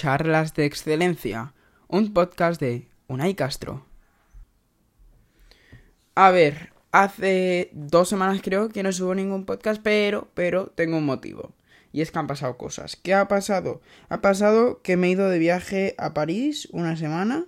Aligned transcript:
Charlas 0.00 0.54
de 0.54 0.64
Excelencia, 0.64 1.52
un 1.86 2.14
podcast 2.14 2.58
de 2.58 2.88
Unai 3.06 3.34
Castro. 3.34 3.84
A 6.14 6.30
ver, 6.30 6.72
hace 6.90 7.68
dos 7.74 8.08
semanas 8.08 8.40
creo 8.42 8.70
que 8.70 8.82
no 8.82 8.92
subo 8.92 9.14
ningún 9.14 9.44
podcast, 9.44 9.82
pero, 9.82 10.30
pero 10.32 10.68
tengo 10.68 10.96
un 10.96 11.04
motivo. 11.04 11.52
Y 11.92 12.00
es 12.00 12.10
que 12.10 12.18
han 12.18 12.28
pasado 12.28 12.56
cosas. 12.56 12.96
¿Qué 12.96 13.12
ha 13.12 13.28
pasado? 13.28 13.82
Ha 14.08 14.22
pasado 14.22 14.80
que 14.80 14.96
me 14.96 15.08
he 15.08 15.10
ido 15.10 15.28
de 15.28 15.38
viaje 15.38 15.94
a 15.98 16.14
París 16.14 16.66
una 16.72 16.96
semana. 16.96 17.44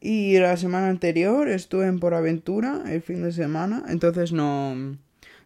Y 0.00 0.40
la 0.40 0.56
semana 0.56 0.88
anterior 0.88 1.48
estuve 1.48 1.86
en 1.86 2.00
Por 2.00 2.14
Aventura 2.14 2.82
el 2.88 3.00
fin 3.00 3.22
de 3.22 3.30
semana. 3.30 3.84
Entonces 3.86 4.32
no. 4.32 4.74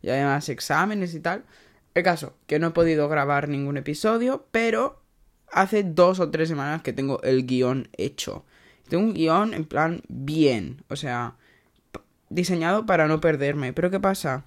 Y 0.00 0.08
además 0.08 0.48
exámenes 0.48 1.14
y 1.14 1.20
tal. 1.20 1.44
El 1.92 2.02
caso, 2.02 2.34
que 2.46 2.58
no 2.58 2.68
he 2.68 2.70
podido 2.70 3.10
grabar 3.10 3.46
ningún 3.46 3.76
episodio, 3.76 4.46
pero 4.50 5.00
hace 5.52 5.82
dos 5.82 6.20
o 6.20 6.30
tres 6.30 6.48
semanas 6.48 6.82
que 6.82 6.92
tengo 6.92 7.22
el 7.22 7.46
guion 7.46 7.88
hecho. 7.96 8.44
Tengo 8.88 9.04
un 9.04 9.14
guion 9.14 9.54
en 9.54 9.64
plan 9.64 10.02
bien, 10.08 10.82
o 10.88 10.96
sea, 10.96 11.36
diseñado 12.28 12.86
para 12.86 13.06
no 13.06 13.20
perderme. 13.20 13.72
Pero 13.72 13.90
¿qué 13.90 14.00
pasa? 14.00 14.46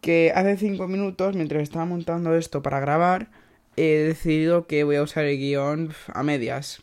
Que 0.00 0.32
hace 0.34 0.56
cinco 0.56 0.88
minutos, 0.88 1.36
mientras 1.36 1.62
estaba 1.62 1.84
montando 1.84 2.34
esto 2.34 2.62
para 2.62 2.80
grabar, 2.80 3.30
he 3.76 3.98
decidido 3.98 4.66
que 4.66 4.84
voy 4.84 4.96
a 4.96 5.02
usar 5.02 5.24
el 5.24 5.38
guion 5.38 5.94
a 6.08 6.22
medias. 6.22 6.82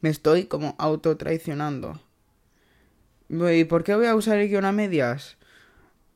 Me 0.00 0.10
estoy 0.10 0.44
como 0.44 0.74
autotraicionando. 0.78 2.00
¿Y 3.28 3.64
por 3.64 3.84
qué 3.84 3.94
voy 3.94 4.06
a 4.06 4.14
usar 4.14 4.38
el 4.38 4.48
guion 4.48 4.64
a 4.64 4.72
medias? 4.72 5.37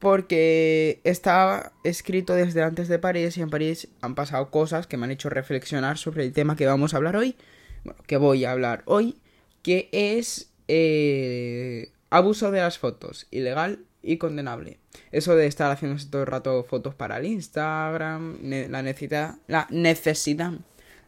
Porque 0.02 1.00
estaba 1.04 1.70
escrito 1.84 2.34
desde 2.34 2.60
antes 2.64 2.88
de 2.88 2.98
París 2.98 3.36
y 3.36 3.40
en 3.40 3.50
París 3.50 3.86
han 4.00 4.16
pasado 4.16 4.50
cosas 4.50 4.88
que 4.88 4.96
me 4.96 5.04
han 5.04 5.12
hecho 5.12 5.30
reflexionar 5.30 5.96
sobre 5.96 6.24
el 6.24 6.32
tema 6.32 6.56
que 6.56 6.66
vamos 6.66 6.92
a 6.92 6.96
hablar 6.96 7.14
hoy, 7.14 7.36
bueno, 7.84 8.02
que 8.08 8.16
voy 8.16 8.44
a 8.44 8.50
hablar 8.50 8.82
hoy, 8.86 9.20
que 9.62 9.88
es 9.92 10.50
eh, 10.66 11.92
abuso 12.10 12.50
de 12.50 12.58
las 12.58 12.78
fotos, 12.78 13.28
ilegal 13.30 13.84
y 14.02 14.16
condenable. 14.16 14.80
Eso 15.12 15.36
de 15.36 15.46
estar 15.46 15.70
haciendo 15.70 16.02
todo 16.10 16.22
el 16.22 16.26
rato 16.26 16.64
fotos 16.64 16.96
para 16.96 17.18
el 17.18 17.26
Instagram, 17.26 18.38
la 18.42 18.82
necesidad, 18.82 19.36
la 19.46 19.68
necesidad 19.70 20.54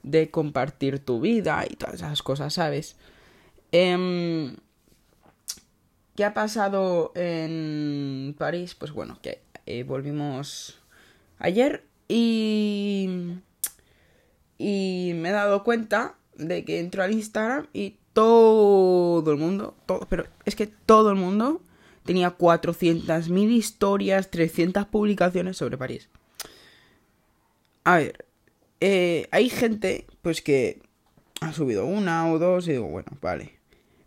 de 0.04 0.30
compartir 0.30 1.00
tu 1.00 1.20
vida 1.20 1.64
y 1.68 1.74
todas 1.74 1.96
esas 1.96 2.22
cosas, 2.22 2.54
¿sabes? 2.54 2.94
Eh, 3.72 4.54
¿Qué 6.14 6.24
ha 6.24 6.32
pasado 6.32 7.12
en 7.16 8.36
París? 8.38 8.74
Pues 8.74 8.92
bueno, 8.92 9.18
que 9.20 9.42
eh, 9.66 9.82
volvimos 9.82 10.78
ayer 11.38 11.84
y... 12.08 13.38
Y 14.56 15.12
me 15.16 15.30
he 15.30 15.32
dado 15.32 15.64
cuenta 15.64 16.14
de 16.36 16.64
que 16.64 16.78
entro 16.78 17.02
al 17.02 17.12
Instagram 17.12 17.66
y 17.72 17.96
todo 18.12 19.28
el 19.28 19.36
mundo, 19.36 19.74
todo, 19.84 20.06
pero 20.08 20.26
es 20.44 20.54
que 20.54 20.68
todo 20.68 21.10
el 21.10 21.16
mundo 21.16 21.60
tenía 22.04 22.38
400.000 22.38 23.50
historias, 23.50 24.30
300 24.30 24.86
publicaciones 24.86 25.56
sobre 25.56 25.76
París. 25.76 26.08
A 27.82 27.96
ver, 27.96 28.24
eh, 28.80 29.26
hay 29.32 29.50
gente 29.50 30.06
pues 30.22 30.40
que 30.40 30.80
ha 31.40 31.52
subido 31.52 31.84
una 31.84 32.30
o 32.30 32.38
dos 32.38 32.68
y 32.68 32.72
digo, 32.72 32.86
bueno, 32.86 33.10
vale 33.20 33.58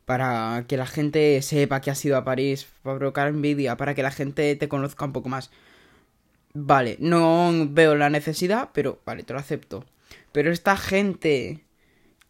para 0.08 0.64
que 0.70 0.78
la 0.78 0.86
gente 0.86 1.42
sepa 1.42 1.82
que 1.82 1.92
has 1.92 2.06
ido 2.06 2.16
a 2.16 2.24
París, 2.24 2.66
para 2.82 2.98
provocar 2.98 3.28
envidia, 3.28 3.76
para 3.76 3.94
que 3.94 4.04
la 4.04 4.10
gente 4.10 4.56
te 4.56 4.70
conozca 4.70 5.04
un 5.04 5.12
poco 5.12 5.28
más. 5.28 5.52
Vale, 6.54 6.96
no 7.02 7.52
veo 7.72 7.94
la 7.94 8.10
necesidad, 8.10 8.70
pero 8.72 9.02
vale, 9.06 9.24
te 9.24 9.34
lo 9.34 9.40
acepto. 9.40 9.84
Pero 10.32 10.50
esta 10.50 10.78
gente 10.78 11.66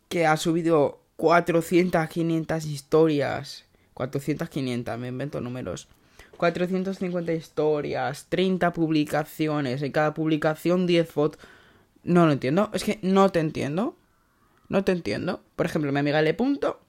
que 0.09 0.25
ha 0.25 0.37
subido 0.37 1.03
400, 1.17 2.09
500 2.09 2.65
historias, 2.65 3.65
400, 3.93 4.49
500, 4.49 4.97
me 4.97 5.09
invento 5.09 5.39
números. 5.39 5.87
450 6.37 7.31
historias, 7.31 8.25
30 8.29 8.73
publicaciones, 8.73 9.83
en 9.83 9.91
cada 9.91 10.15
publicación 10.15 10.87
10 10.87 11.11
fotos. 11.11 11.39
No 12.03 12.25
lo 12.25 12.31
entiendo, 12.31 12.71
es 12.73 12.83
que 12.83 12.97
no 13.03 13.29
te 13.29 13.39
entiendo. 13.39 13.95
No 14.67 14.83
te 14.83 14.93
entiendo. 14.93 15.43
Por 15.55 15.67
ejemplo, 15.67 15.91
mi 15.91 15.99
amiga 15.99 16.23
Le 16.23 16.33
Punto 16.33 16.86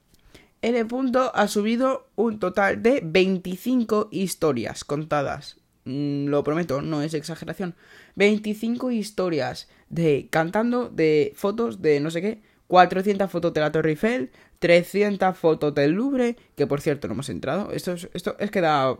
N. 0.60 0.86
ha 1.34 1.48
subido 1.48 2.08
un 2.16 2.38
total 2.40 2.82
de 2.82 3.00
25 3.04 4.08
historias 4.10 4.84
contadas. 4.84 5.58
Mm, 5.84 6.26
lo 6.26 6.42
prometo, 6.44 6.82
no 6.82 7.02
es 7.02 7.14
exageración. 7.14 7.74
25 8.16 8.90
historias 8.90 9.68
de 9.88 10.28
cantando, 10.30 10.88
de 10.88 11.32
fotos, 11.36 11.80
de 11.80 12.00
no 12.00 12.10
sé 12.10 12.20
qué. 12.20 12.42
400 12.66 13.30
fotos 13.30 13.54
de 13.54 13.60
la 13.60 13.72
Torre 13.72 13.90
Eiffel, 13.90 14.30
300 14.58 15.36
fotos 15.38 15.74
del 15.74 15.92
Louvre, 15.92 16.36
que 16.54 16.66
por 16.66 16.80
cierto 16.82 17.08
no 17.08 17.14
hemos 17.14 17.30
entrado. 17.30 17.72
Esto 17.72 17.92
es, 17.92 18.08
esto 18.12 18.36
es 18.38 18.50
que 18.50 18.60
da... 18.60 18.98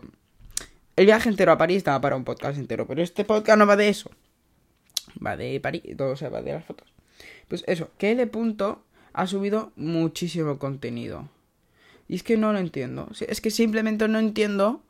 El 0.95 1.05
viaje 1.05 1.29
entero 1.29 1.51
a 1.51 1.57
París 1.57 1.77
estaba 1.77 2.01
para 2.01 2.15
un 2.15 2.23
podcast 2.23 2.57
entero, 2.57 2.87
pero 2.87 3.03
este 3.03 3.23
podcast 3.23 3.59
no 3.59 3.67
va 3.67 3.75
de 3.75 3.89
eso. 3.89 4.09
Va 5.25 5.37
de 5.37 5.59
París, 5.59 5.83
todo 5.95 6.15
se 6.15 6.29
va 6.29 6.41
de 6.41 6.53
las 6.53 6.65
fotos. 6.65 6.91
Pues 7.47 7.63
eso, 7.67 7.89
que 7.97 8.11
L. 8.11 8.29
ha 9.13 9.27
subido 9.27 9.71
muchísimo 9.75 10.57
contenido. 10.57 11.29
Y 12.09 12.15
es 12.15 12.23
que 12.23 12.37
no 12.37 12.51
lo 12.51 12.59
entiendo. 12.59 13.07
Es 13.27 13.39
que 13.39 13.51
simplemente 13.51 14.07
no 14.07 14.17
entiendo 14.17 14.81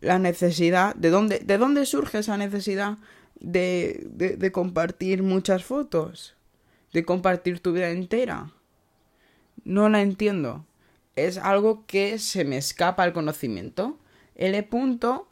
la 0.00 0.18
necesidad. 0.18 0.94
¿De 0.96 1.08
dónde, 1.08 1.38
de 1.38 1.56
dónde 1.56 1.86
surge 1.86 2.18
esa 2.18 2.36
necesidad 2.36 2.98
de, 3.38 4.04
de, 4.10 4.52
compartir 4.52 5.22
muchas 5.22 5.64
fotos? 5.64 6.34
De 6.92 7.04
compartir 7.04 7.60
tu 7.60 7.72
vida 7.72 7.90
entera. 7.90 8.50
No 9.64 9.88
la 9.88 10.02
entiendo. 10.02 10.66
Es 11.14 11.38
algo 11.38 11.84
que 11.86 12.18
se 12.18 12.44
me 12.44 12.58
escapa 12.58 13.04
al 13.04 13.12
conocimiento. 13.12 13.96
L 14.34 14.60
punto. 14.64 15.28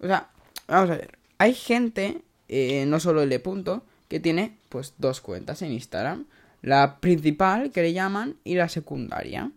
O 0.00 0.06
sea, 0.08 0.30
vamos 0.66 0.90
a 0.90 0.96
ver. 0.96 1.18
Hay 1.38 1.54
gente, 1.54 2.22
eh, 2.48 2.84
no 2.86 2.98
solo 2.98 3.22
L 3.22 3.38
punto, 3.38 3.84
que 4.08 4.18
tiene 4.18 4.56
pues 4.70 4.94
dos 4.98 5.20
cuentas 5.20 5.62
en 5.62 5.70
Instagram. 5.70 6.26
La 6.62 6.98
principal, 6.98 7.70
que 7.70 7.82
le 7.82 7.92
llaman, 7.92 8.36
y 8.42 8.56
la 8.56 8.68
secundaria. 8.68 9.52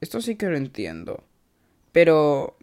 Esto 0.00 0.20
sí 0.20 0.36
que 0.36 0.46
lo 0.46 0.56
entiendo. 0.56 1.24
Pero 1.92 2.56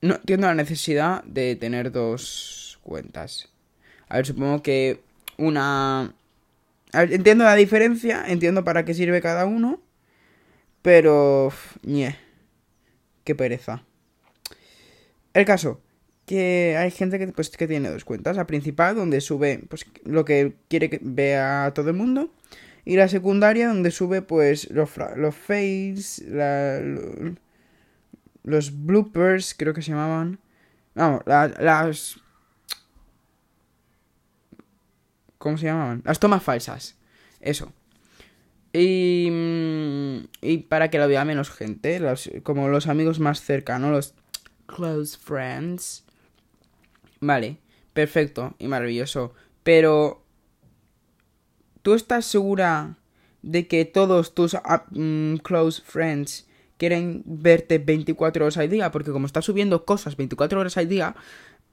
no 0.00 0.16
entiendo 0.16 0.46
la 0.46 0.54
necesidad 0.54 1.22
de 1.24 1.56
tener 1.56 1.92
dos 1.92 2.78
cuentas. 2.82 3.48
A 4.08 4.16
ver, 4.16 4.26
supongo 4.26 4.62
que 4.62 5.00
una... 5.38 6.14
entiendo 6.92 7.44
la 7.44 7.54
diferencia, 7.54 8.24
entiendo 8.26 8.64
para 8.64 8.84
qué 8.84 8.94
sirve 8.94 9.22
cada 9.22 9.46
uno. 9.46 9.80
Pero... 10.82 11.52
ñe. 11.82 12.16
Qué 13.24 13.34
pereza. 13.34 13.84
El 15.32 15.44
caso, 15.44 15.80
que 16.26 16.76
hay 16.78 16.90
gente 16.90 17.18
que, 17.18 17.28
pues, 17.28 17.50
que 17.50 17.68
tiene 17.68 17.90
dos 17.90 18.04
cuentas. 18.04 18.36
La 18.36 18.46
principal, 18.46 18.96
donde 18.96 19.20
sube 19.20 19.62
pues, 19.68 19.86
lo 20.04 20.24
que 20.24 20.54
quiere 20.68 20.90
que 20.90 20.98
vea 21.00 21.72
todo 21.74 21.90
el 21.90 21.96
mundo. 21.96 22.30
Y 22.84 22.96
la 22.96 23.08
secundaria 23.08 23.68
donde 23.68 23.90
sube 23.90 24.22
pues 24.22 24.70
los, 24.70 24.90
los 25.16 25.34
fails, 25.34 26.22
los 28.42 28.84
bloopers, 28.84 29.54
creo 29.56 29.72
que 29.72 29.82
se 29.82 29.92
llamaban. 29.92 30.40
Vamos, 30.94 31.22
las... 31.26 32.18
¿Cómo 35.38 35.58
se 35.58 35.66
llamaban? 35.66 36.02
Las 36.04 36.20
tomas 36.20 36.42
falsas. 36.42 36.96
Eso. 37.40 37.72
Y, 38.72 39.28
mm, 39.30 40.16
y 40.40 40.58
para 40.58 40.88
que 40.90 40.98
lo 40.98 41.08
vea 41.08 41.24
menos 41.24 41.50
gente, 41.50 42.00
como 42.42 42.68
los 42.68 42.86
amigos 42.86 43.20
más 43.20 43.42
cercanos, 43.42 43.90
los 43.90 44.14
close 44.66 45.18
friends. 45.18 46.04
Vale, 47.20 47.58
perfecto 47.92 48.54
y 48.58 48.68
maravilloso. 48.68 49.34
Pero 49.62 50.21
¿Tú 51.82 51.94
estás 51.94 52.24
segura 52.24 52.96
de 53.42 53.66
que 53.66 53.84
todos 53.84 54.34
tus 54.34 54.54
ah, 54.54 54.86
mm, 54.90 55.36
close 55.38 55.82
friends 55.84 56.46
quieren 56.78 57.22
verte 57.26 57.78
24 57.78 58.44
horas 58.44 58.56
al 58.56 58.70
día? 58.70 58.90
Porque 58.92 59.10
como 59.10 59.26
estás 59.26 59.44
subiendo 59.44 59.84
cosas 59.84 60.16
24 60.16 60.60
horas 60.60 60.76
al 60.76 60.88
día, 60.88 61.16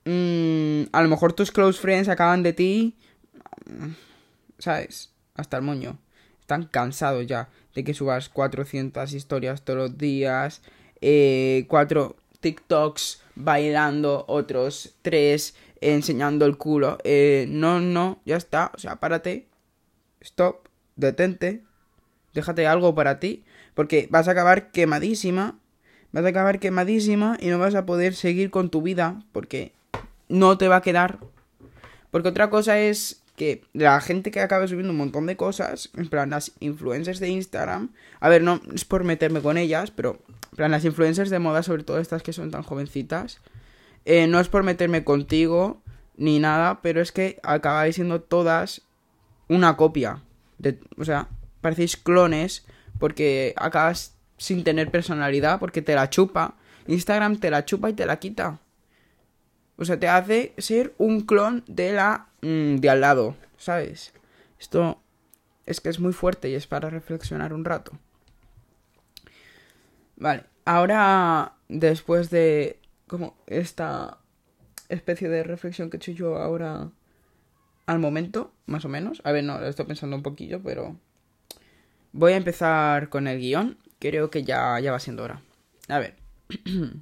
mm, 0.05 0.89
a 0.91 1.01
lo 1.03 1.09
mejor 1.09 1.33
tus 1.33 1.51
close 1.51 1.79
friends 1.79 2.09
acaban 2.09 2.41
de 2.41 2.53
ti, 2.53 2.95
mm, 3.65 3.91
¿sabes? 4.57 5.11
Hasta 5.35 5.57
el 5.57 5.63
moño. 5.63 5.99
Están 6.41 6.65
cansados 6.65 7.27
ya 7.27 7.49
de 7.75 7.83
que 7.83 7.93
subas 7.93 8.29
400 8.29 9.13
historias 9.13 9.61
todos 9.61 9.77
los 9.77 9.97
días, 9.99 10.63
eh, 11.01 11.65
4 11.67 12.15
TikToks 12.39 13.21
bailando, 13.35 14.25
otros 14.27 14.95
3 15.03 15.53
enseñando 15.81 16.45
el 16.45 16.57
culo. 16.57 16.97
Eh, 17.03 17.45
no, 17.47 17.79
no, 17.79 18.21
ya 18.25 18.37
está. 18.37 18.71
O 18.73 18.79
sea, 18.79 18.95
párate 18.95 19.49
stop, 20.21 20.67
detente, 20.95 21.63
déjate 22.33 22.67
algo 22.67 22.95
para 22.95 23.19
ti, 23.19 23.43
porque 23.73 24.07
vas 24.09 24.27
a 24.27 24.31
acabar 24.31 24.71
quemadísima, 24.71 25.59
vas 26.11 26.25
a 26.25 26.29
acabar 26.29 26.59
quemadísima 26.59 27.37
y 27.39 27.47
no 27.47 27.59
vas 27.59 27.75
a 27.75 27.85
poder 27.85 28.15
seguir 28.15 28.49
con 28.49 28.69
tu 28.69 28.81
vida, 28.81 29.23
porque 29.31 29.73
no 30.27 30.57
te 30.57 30.67
va 30.67 30.77
a 30.77 30.81
quedar. 30.81 31.19
Porque 32.11 32.29
otra 32.29 32.49
cosa 32.49 32.79
es 32.79 33.21
que 33.35 33.63
la 33.73 34.01
gente 34.01 34.31
que 34.31 34.41
acaba 34.41 34.67
subiendo 34.67 34.91
un 34.91 34.97
montón 34.97 35.25
de 35.25 35.37
cosas, 35.37 35.89
en 35.95 36.09
plan 36.09 36.31
las 36.31 36.51
influencers 36.59 37.19
de 37.19 37.29
Instagram, 37.29 37.93
a 38.19 38.27
ver, 38.27 38.43
no 38.43 38.59
es 38.73 38.83
por 38.83 39.03
meterme 39.05 39.41
con 39.41 39.57
ellas, 39.57 39.91
pero 39.91 40.19
en 40.51 40.55
plan 40.57 40.71
las 40.71 40.83
influencers 40.83 41.29
de 41.29 41.39
moda, 41.39 41.63
sobre 41.63 41.83
todo 41.83 41.99
estas 41.99 42.21
que 42.21 42.33
son 42.33 42.51
tan 42.51 42.63
jovencitas, 42.63 43.39
eh, 44.05 44.27
no 44.27 44.39
es 44.39 44.49
por 44.49 44.63
meterme 44.63 45.03
contigo 45.03 45.81
ni 46.17 46.39
nada, 46.39 46.81
pero 46.81 46.99
es 46.99 47.13
que 47.13 47.39
acabáis 47.43 47.95
siendo 47.95 48.21
todas 48.21 48.81
una 49.49 49.75
copia. 49.75 50.21
De, 50.57 50.79
o 50.97 51.03
sea, 51.03 51.27
parecéis 51.61 51.97
clones 51.97 52.65
porque 52.97 53.53
acabas 53.57 54.15
sin 54.37 54.63
tener 54.63 54.89
personalidad 54.89 55.59
porque 55.59 55.81
te 55.81 55.95
la 55.95 56.09
chupa. 56.09 56.55
Instagram 56.87 57.37
te 57.37 57.51
la 57.51 57.65
chupa 57.65 57.89
y 57.89 57.93
te 57.93 58.05
la 58.05 58.19
quita. 58.19 58.59
O 59.75 59.85
sea, 59.85 59.99
te 59.99 60.07
hace 60.07 60.53
ser 60.57 60.93
un 60.97 61.21
clon 61.21 61.63
de 61.67 61.93
la 61.93 62.27
mm, 62.41 62.77
de 62.77 62.89
al 62.89 63.01
lado, 63.01 63.35
¿sabes? 63.57 64.13
Esto 64.59 65.01
es 65.65 65.81
que 65.81 65.89
es 65.89 65.99
muy 65.99 66.13
fuerte 66.13 66.49
y 66.49 66.55
es 66.55 66.67
para 66.67 66.89
reflexionar 66.89 67.53
un 67.53 67.63
rato. 67.65 67.93
Vale, 70.17 70.43
ahora 70.65 71.53
después 71.69 72.29
de 72.29 72.79
como 73.07 73.37
esta 73.47 74.17
especie 74.89 75.29
de 75.29 75.43
reflexión 75.43 75.89
que 75.89 75.97
he 75.97 75.99
hecho 75.99 76.11
yo 76.11 76.37
ahora 76.37 76.91
al 77.89 77.97
momento, 77.97 78.53
más 78.67 78.85
o 78.85 78.87
menos. 78.87 79.19
A 79.23 79.31
ver, 79.31 79.43
no, 79.43 79.59
lo 79.59 79.67
estoy 79.67 79.85
pensando 79.85 80.15
un 80.15 80.21
poquillo, 80.21 80.61
pero 80.61 80.95
voy 82.11 82.33
a 82.33 82.37
empezar 82.37 83.09
con 83.09 83.27
el 83.27 83.39
guion. 83.39 83.79
Creo 83.97 84.29
que 84.29 84.43
ya, 84.43 84.79
ya 84.79 84.91
va 84.91 84.99
siendo 84.99 85.23
hora. 85.23 85.41
A 85.87 85.97
ver. 85.97 86.15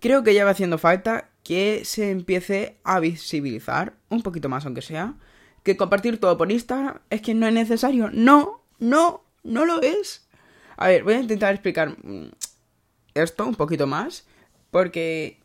Creo 0.00 0.24
que 0.24 0.34
ya 0.34 0.44
va 0.44 0.50
haciendo 0.50 0.76
falta 0.76 1.30
que 1.44 1.84
se 1.84 2.10
empiece 2.10 2.78
a 2.82 2.98
visibilizar, 2.98 3.94
un 4.08 4.22
poquito 4.22 4.48
más 4.48 4.66
aunque 4.66 4.82
sea, 4.82 5.14
que 5.62 5.76
compartir 5.76 6.18
todo 6.18 6.36
por 6.36 6.50
Instagram 6.50 6.98
es 7.08 7.22
que 7.22 7.34
no 7.34 7.46
es 7.46 7.54
necesario. 7.54 8.10
No, 8.12 8.60
no, 8.80 9.22
no 9.44 9.64
lo 9.66 9.80
es. 9.82 10.26
A 10.76 10.88
ver, 10.88 11.04
voy 11.04 11.14
a 11.14 11.20
intentar 11.20 11.54
explicar 11.54 11.90
mm, 12.02 12.32
esto 13.14 13.46
un 13.46 13.54
poquito 13.54 13.86
más, 13.86 14.26
porque 14.72 15.38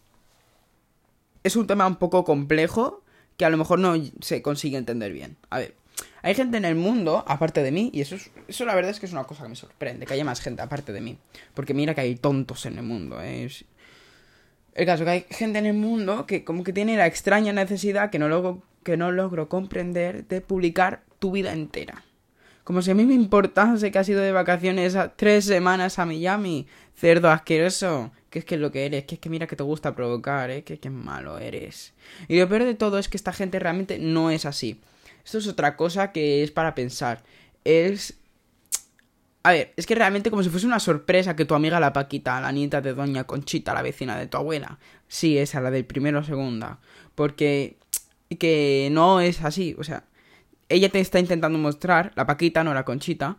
es 1.44 1.56
un 1.56 1.68
tema 1.68 1.86
un 1.86 1.98
poco 1.98 2.24
complejo 2.24 2.99
que 3.40 3.46
a 3.46 3.50
lo 3.50 3.56
mejor 3.56 3.80
no 3.80 3.96
se 4.20 4.42
consigue 4.42 4.78
entender 4.78 5.14
bien. 5.14 5.38
A 5.50 5.60
ver, 5.60 5.74
hay 6.22 6.36
gente 6.36 6.58
en 6.58 6.66
el 6.66 6.76
mundo, 6.76 7.24
aparte 7.26 7.64
de 7.64 7.72
mí, 7.72 7.90
y 7.94 8.02
eso, 8.02 8.16
es, 8.16 8.32
eso 8.50 8.66
la 8.66 8.76
verdad 8.76 8.92
es 8.92 9.00
que 9.00 9.06
es 9.06 9.14
una 9.14 9.24
cosa 9.24 9.44
que 9.44 9.50
me 9.50 9.56
sorprende, 9.56 10.06
que 10.06 10.14
haya 10.14 10.26
más 10.26 10.42
gente 10.42 10.62
aparte 10.62 10.92
de 10.92 11.00
mí. 11.00 11.18
Porque 11.54 11.74
mira 11.74 11.96
que 11.96 12.02
hay 12.02 12.16
tontos 12.16 12.66
en 12.66 12.78
el 12.78 12.84
mundo, 12.84 13.22
¿eh? 13.24 13.50
El 14.76 14.86
caso 14.86 15.06
que 15.06 15.10
hay 15.10 15.26
gente 15.30 15.58
en 15.58 15.68
el 15.68 15.74
mundo 15.74 16.26
que 16.26 16.44
como 16.44 16.66
que 16.66 16.74
tiene 16.74 16.98
la 16.98 17.08
extraña 17.08 17.54
necesidad 17.54 18.10
que 18.10 18.20
no, 18.20 18.28
logro, 18.28 18.62
que 18.84 18.98
no 18.98 19.14
logro 19.14 19.48
comprender 19.48 20.28
de 20.28 20.42
publicar 20.42 21.04
tu 21.20 21.32
vida 21.32 21.54
entera. 21.54 22.04
Como 22.66 22.82
si 22.82 22.92
a 22.92 22.96
mí 22.96 23.06
me 23.06 23.14
importase 23.14 23.90
que 23.90 24.00
has 24.00 24.10
ido 24.10 24.20
de 24.20 24.34
vacaciones 24.34 24.98
a 24.98 25.16
tres 25.16 25.46
semanas 25.46 25.98
a 25.98 26.06
Miami. 26.06 26.68
Cerdo 26.94 27.32
asqueroso. 27.32 28.12
Que 28.30 28.40
es 28.40 28.46
que 28.46 28.58
lo 28.58 28.72
que 28.72 28.86
eres. 28.86 29.06
Que 29.06 29.16
es 29.16 29.22
que 29.22 29.30
mira 29.30 29.48
que 29.48 29.56
te 29.56 29.64
gusta 29.64 29.96
provocar, 29.96 30.50
¿eh? 30.52 30.64
Que, 30.64 30.80
que 30.80 30.90
malo 30.90 31.40
eres. 31.40 31.94
Y 32.28 32.40
lo 32.40 32.48
peor 32.48 32.64
de 32.64 32.76
todo 32.76 33.00
es 33.00 33.10
que 33.10 33.18
esta 33.18 33.34
gente 33.34 33.60
realmente 33.60 34.00
no 34.00 34.32
es 34.32 34.46
así. 34.46 34.82
Esto 35.26 35.40
es 35.40 35.48
otra 35.48 35.76
cosa 35.76 36.12
que 36.12 36.44
es 36.44 36.52
para 36.52 36.76
pensar. 36.76 37.24
Es 37.64 38.20
a 39.44 39.52
ver, 39.52 39.74
es 39.78 39.86
que 39.86 39.96
realmente 39.96 40.30
como 40.30 40.44
si 40.44 40.50
fuese 40.50 40.68
una 40.68 40.80
sorpresa 40.80 41.36
que 41.36 41.46
tu 41.46 41.56
amiga 41.56 41.80
la 41.80 41.94
Paquita, 41.94 42.42
la 42.42 42.52
nieta 42.52 42.82
de 42.82 42.94
Doña 42.94 43.24
Conchita, 43.24 43.74
la 43.74 43.82
vecina 43.82 44.18
de 44.18 44.28
tu 44.28 44.38
abuela, 44.38 44.80
sí, 45.08 45.38
esa, 45.38 45.62
la 45.62 45.72
del 45.72 45.86
primero 45.86 46.20
o 46.20 46.24
segunda, 46.24 46.80
porque 47.16 47.78
que 48.38 48.90
no 48.92 49.22
es 49.22 49.42
así, 49.42 49.76
o 49.80 49.84
sea, 49.84 50.04
ella 50.68 50.90
te 50.90 51.00
está 51.00 51.20
intentando 51.20 51.58
mostrar, 51.58 52.12
la 52.16 52.28
Paquita, 52.28 52.64
no 52.64 52.74
la 52.74 52.86
Conchita, 52.86 53.38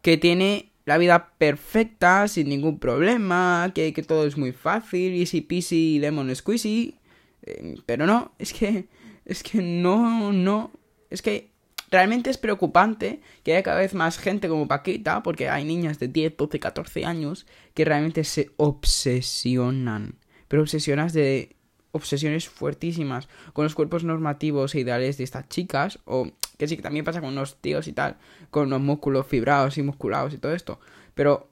que 0.00 0.16
tiene 0.16 0.71
la 0.84 0.98
vida 0.98 1.32
perfecta, 1.38 2.28
sin 2.28 2.48
ningún 2.48 2.78
problema, 2.78 3.70
que, 3.74 3.92
que 3.92 4.02
todo 4.02 4.26
es 4.26 4.36
muy 4.36 4.52
fácil, 4.52 5.14
easy 5.14 5.40
peasy, 5.40 5.98
lemon 5.98 6.34
squeezy, 6.34 6.96
eh, 7.42 7.76
pero 7.86 8.06
no, 8.06 8.32
es 8.38 8.52
que, 8.52 8.88
es 9.24 9.42
que 9.42 9.62
no, 9.62 10.32
no, 10.32 10.70
es 11.10 11.22
que 11.22 11.52
Realmente 11.92 12.30
es 12.30 12.38
preocupante 12.38 13.20
que 13.42 13.52
haya 13.52 13.62
cada 13.62 13.80
vez 13.80 13.92
más 13.92 14.16
gente 14.16 14.48
como 14.48 14.66
Paquita, 14.66 15.22
porque 15.22 15.50
hay 15.50 15.66
niñas 15.66 15.98
de 15.98 16.08
10, 16.08 16.38
12, 16.38 16.58
14 16.58 17.04
años 17.04 17.46
que 17.74 17.84
realmente 17.84 18.24
se 18.24 18.50
obsesionan. 18.56 20.18
Pero 20.48 20.62
obsesionas 20.62 21.12
de 21.12 21.54
obsesiones 21.92 22.48
fuertísimas 22.48 23.28
con 23.52 23.64
los 23.64 23.74
cuerpos 23.74 24.04
normativos 24.04 24.74
e 24.74 24.80
ideales 24.80 25.18
de 25.18 25.24
estas 25.24 25.48
chicas, 25.48 25.98
o 26.04 26.30
que 26.58 26.68
sí 26.68 26.76
que 26.76 26.82
también 26.82 27.04
pasa 27.04 27.20
con 27.20 27.34
los 27.34 27.56
tíos 27.60 27.86
y 27.86 27.92
tal, 27.92 28.16
con 28.50 28.70
los 28.70 28.80
músculos 28.80 29.26
fibrados 29.26 29.78
y 29.78 29.82
musculados 29.82 30.34
y 30.34 30.38
todo 30.38 30.54
esto. 30.54 30.80
Pero, 31.14 31.48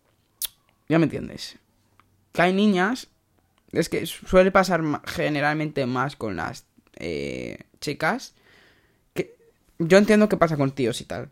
ya 0.88 0.98
me 0.98 1.04
entiendes. 1.04 1.58
Que 2.32 2.42
hay 2.42 2.52
niñas, 2.52 3.08
es 3.72 3.88
que 3.88 4.06
suele 4.06 4.50
pasar 4.50 4.82
generalmente 5.06 5.86
más 5.86 6.16
con 6.16 6.36
las 6.36 6.66
eh, 6.96 7.58
chicas, 7.80 8.34
yo 9.80 9.96
entiendo 9.96 10.28
qué 10.28 10.36
pasa 10.36 10.56
con 10.56 10.72
tíos 10.72 11.00
y 11.00 11.04
tal. 11.04 11.30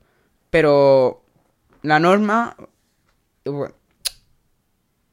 Pero 0.51 1.23
la 1.83 2.01
norma. 2.01 2.57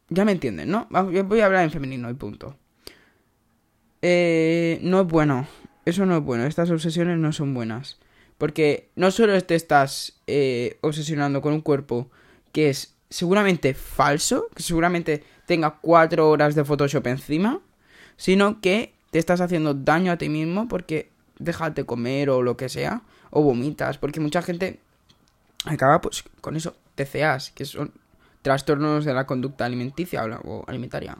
ya 0.10 0.26
me 0.26 0.32
entienden, 0.32 0.70
¿no? 0.70 0.88
Voy 0.90 1.42
a 1.42 1.46
hablar 1.46 1.64
en 1.64 1.72
femenino 1.72 2.10
y 2.10 2.14
punto. 2.14 2.58
Eh, 4.08 4.78
no 4.84 5.02
es 5.02 5.08
bueno. 5.08 5.48
Eso 5.84 6.06
no 6.06 6.16
es 6.16 6.24
bueno. 6.24 6.46
Estas 6.46 6.70
obsesiones 6.70 7.18
no 7.18 7.32
son 7.34 7.56
buenas. 7.56 7.98
Porque 8.38 8.92
no 8.96 9.10
solo 9.10 9.42
te 9.44 9.56
estás 9.56 10.22
eh, 10.28 10.78
obsesionando 10.82 11.42
con 11.42 11.54
un 11.54 11.62
cuerpo 11.62 12.12
que 12.52 12.70
es 12.70 12.94
seguramente 13.10 13.74
falso, 13.74 14.48
que 14.56 14.62
seguramente 14.62 15.24
tenga 15.48 15.80
cuatro 15.82 16.30
horas 16.30 16.54
de 16.54 16.64
Photoshop 16.64 17.08
encima, 17.08 17.62
sino 18.16 18.62
que 18.62 18.94
te 19.10 19.18
estás 19.18 19.42
haciendo 19.42 19.74
daño 19.74 20.12
a 20.12 20.18
ti 20.20 20.30
mismo 20.30 20.68
porque 20.68 21.10
déjate 21.40 21.86
comer 21.86 22.30
o 22.30 22.44
lo 22.44 22.58
que 22.58 22.70
sea, 22.70 23.02
o 23.32 23.42
vomitas, 23.42 23.98
porque 23.98 24.20
mucha 24.20 24.44
gente 24.44 24.80
acaba 25.66 26.00
pues 26.02 26.24
con 26.42 26.56
eso, 26.56 26.76
TCAs, 26.94 27.50
que 27.52 27.66
son 27.66 27.92
trastornos 28.44 29.04
de 29.04 29.16
la 29.16 29.26
conducta 29.26 29.66
alimenticia 29.66 30.24
o 30.44 30.64
alimentaria, 30.68 31.18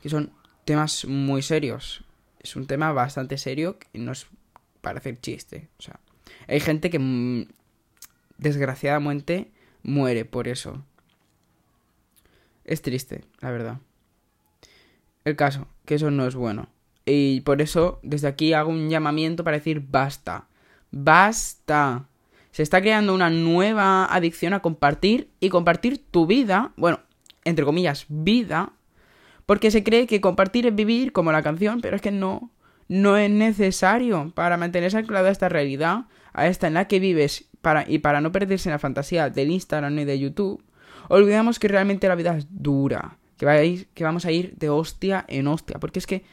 que 0.00 0.08
son 0.08 0.32
temas 0.64 1.04
muy 1.04 1.42
serios. 1.42 2.02
Es 2.42 2.56
un 2.56 2.66
tema 2.66 2.92
bastante 2.92 3.38
serio 3.38 3.78
y 3.92 3.98
no 3.98 4.12
es 4.12 4.26
para 4.80 4.98
hacer 4.98 5.20
chiste. 5.20 5.68
O 5.78 5.82
sea, 5.82 6.00
hay 6.48 6.60
gente 6.60 6.90
que 6.90 6.98
mm, 6.98 7.46
desgraciadamente 8.38 9.50
muere 9.82 10.24
por 10.24 10.48
eso. 10.48 10.84
Es 12.64 12.82
triste, 12.82 13.24
la 13.40 13.50
verdad. 13.50 13.78
El 15.24 15.36
caso, 15.36 15.68
que 15.84 15.94
eso 15.94 16.10
no 16.10 16.26
es 16.26 16.34
bueno. 16.34 16.68
Y 17.04 17.40
por 17.40 17.62
eso, 17.62 18.00
desde 18.02 18.28
aquí 18.28 18.52
hago 18.52 18.70
un 18.70 18.88
llamamiento 18.88 19.44
para 19.44 19.56
decir 19.56 19.80
basta. 19.88 20.48
Basta. 20.90 22.08
Se 22.50 22.62
está 22.62 22.80
creando 22.80 23.14
una 23.14 23.30
nueva 23.30 24.04
adicción 24.04 24.52
a 24.52 24.60
compartir 24.60 25.30
y 25.40 25.48
compartir 25.48 26.04
tu 26.10 26.26
vida, 26.26 26.72
bueno, 26.76 27.00
entre 27.44 27.64
comillas, 27.64 28.04
vida, 28.08 28.72
porque 29.46 29.70
se 29.70 29.82
cree 29.82 30.06
que 30.06 30.20
compartir 30.20 30.66
es 30.66 30.74
vivir 30.74 31.12
como 31.12 31.32
la 31.32 31.42
canción, 31.42 31.80
pero 31.80 31.96
es 31.96 32.02
que 32.02 32.10
no, 32.10 32.50
no 32.88 33.16
es 33.16 33.30
necesario 33.30 34.32
para 34.34 34.56
mantenerse 34.56 34.98
anclado 34.98 35.28
a 35.28 35.30
esta 35.30 35.48
realidad, 35.48 36.04
a 36.32 36.46
esta 36.46 36.66
en 36.66 36.74
la 36.74 36.88
que 36.88 37.00
vives 37.00 37.48
para, 37.60 37.88
y 37.88 37.98
para 37.98 38.20
no 38.20 38.32
perderse 38.32 38.68
en 38.68 38.72
la 38.72 38.78
fantasía 38.78 39.30
del 39.30 39.50
Instagram 39.50 39.98
y 39.98 40.04
de 40.04 40.18
YouTube. 40.18 40.62
Olvidamos 41.08 41.58
que 41.58 41.68
realmente 41.68 42.08
la 42.08 42.14
vida 42.14 42.36
es 42.36 42.46
dura, 42.50 43.18
que, 43.36 43.86
que 43.94 44.04
vamos 44.04 44.24
a 44.24 44.32
ir 44.32 44.54
de 44.56 44.70
hostia 44.70 45.24
en 45.28 45.46
hostia, 45.46 45.78
porque 45.78 45.98
es 45.98 46.06
que 46.06 46.24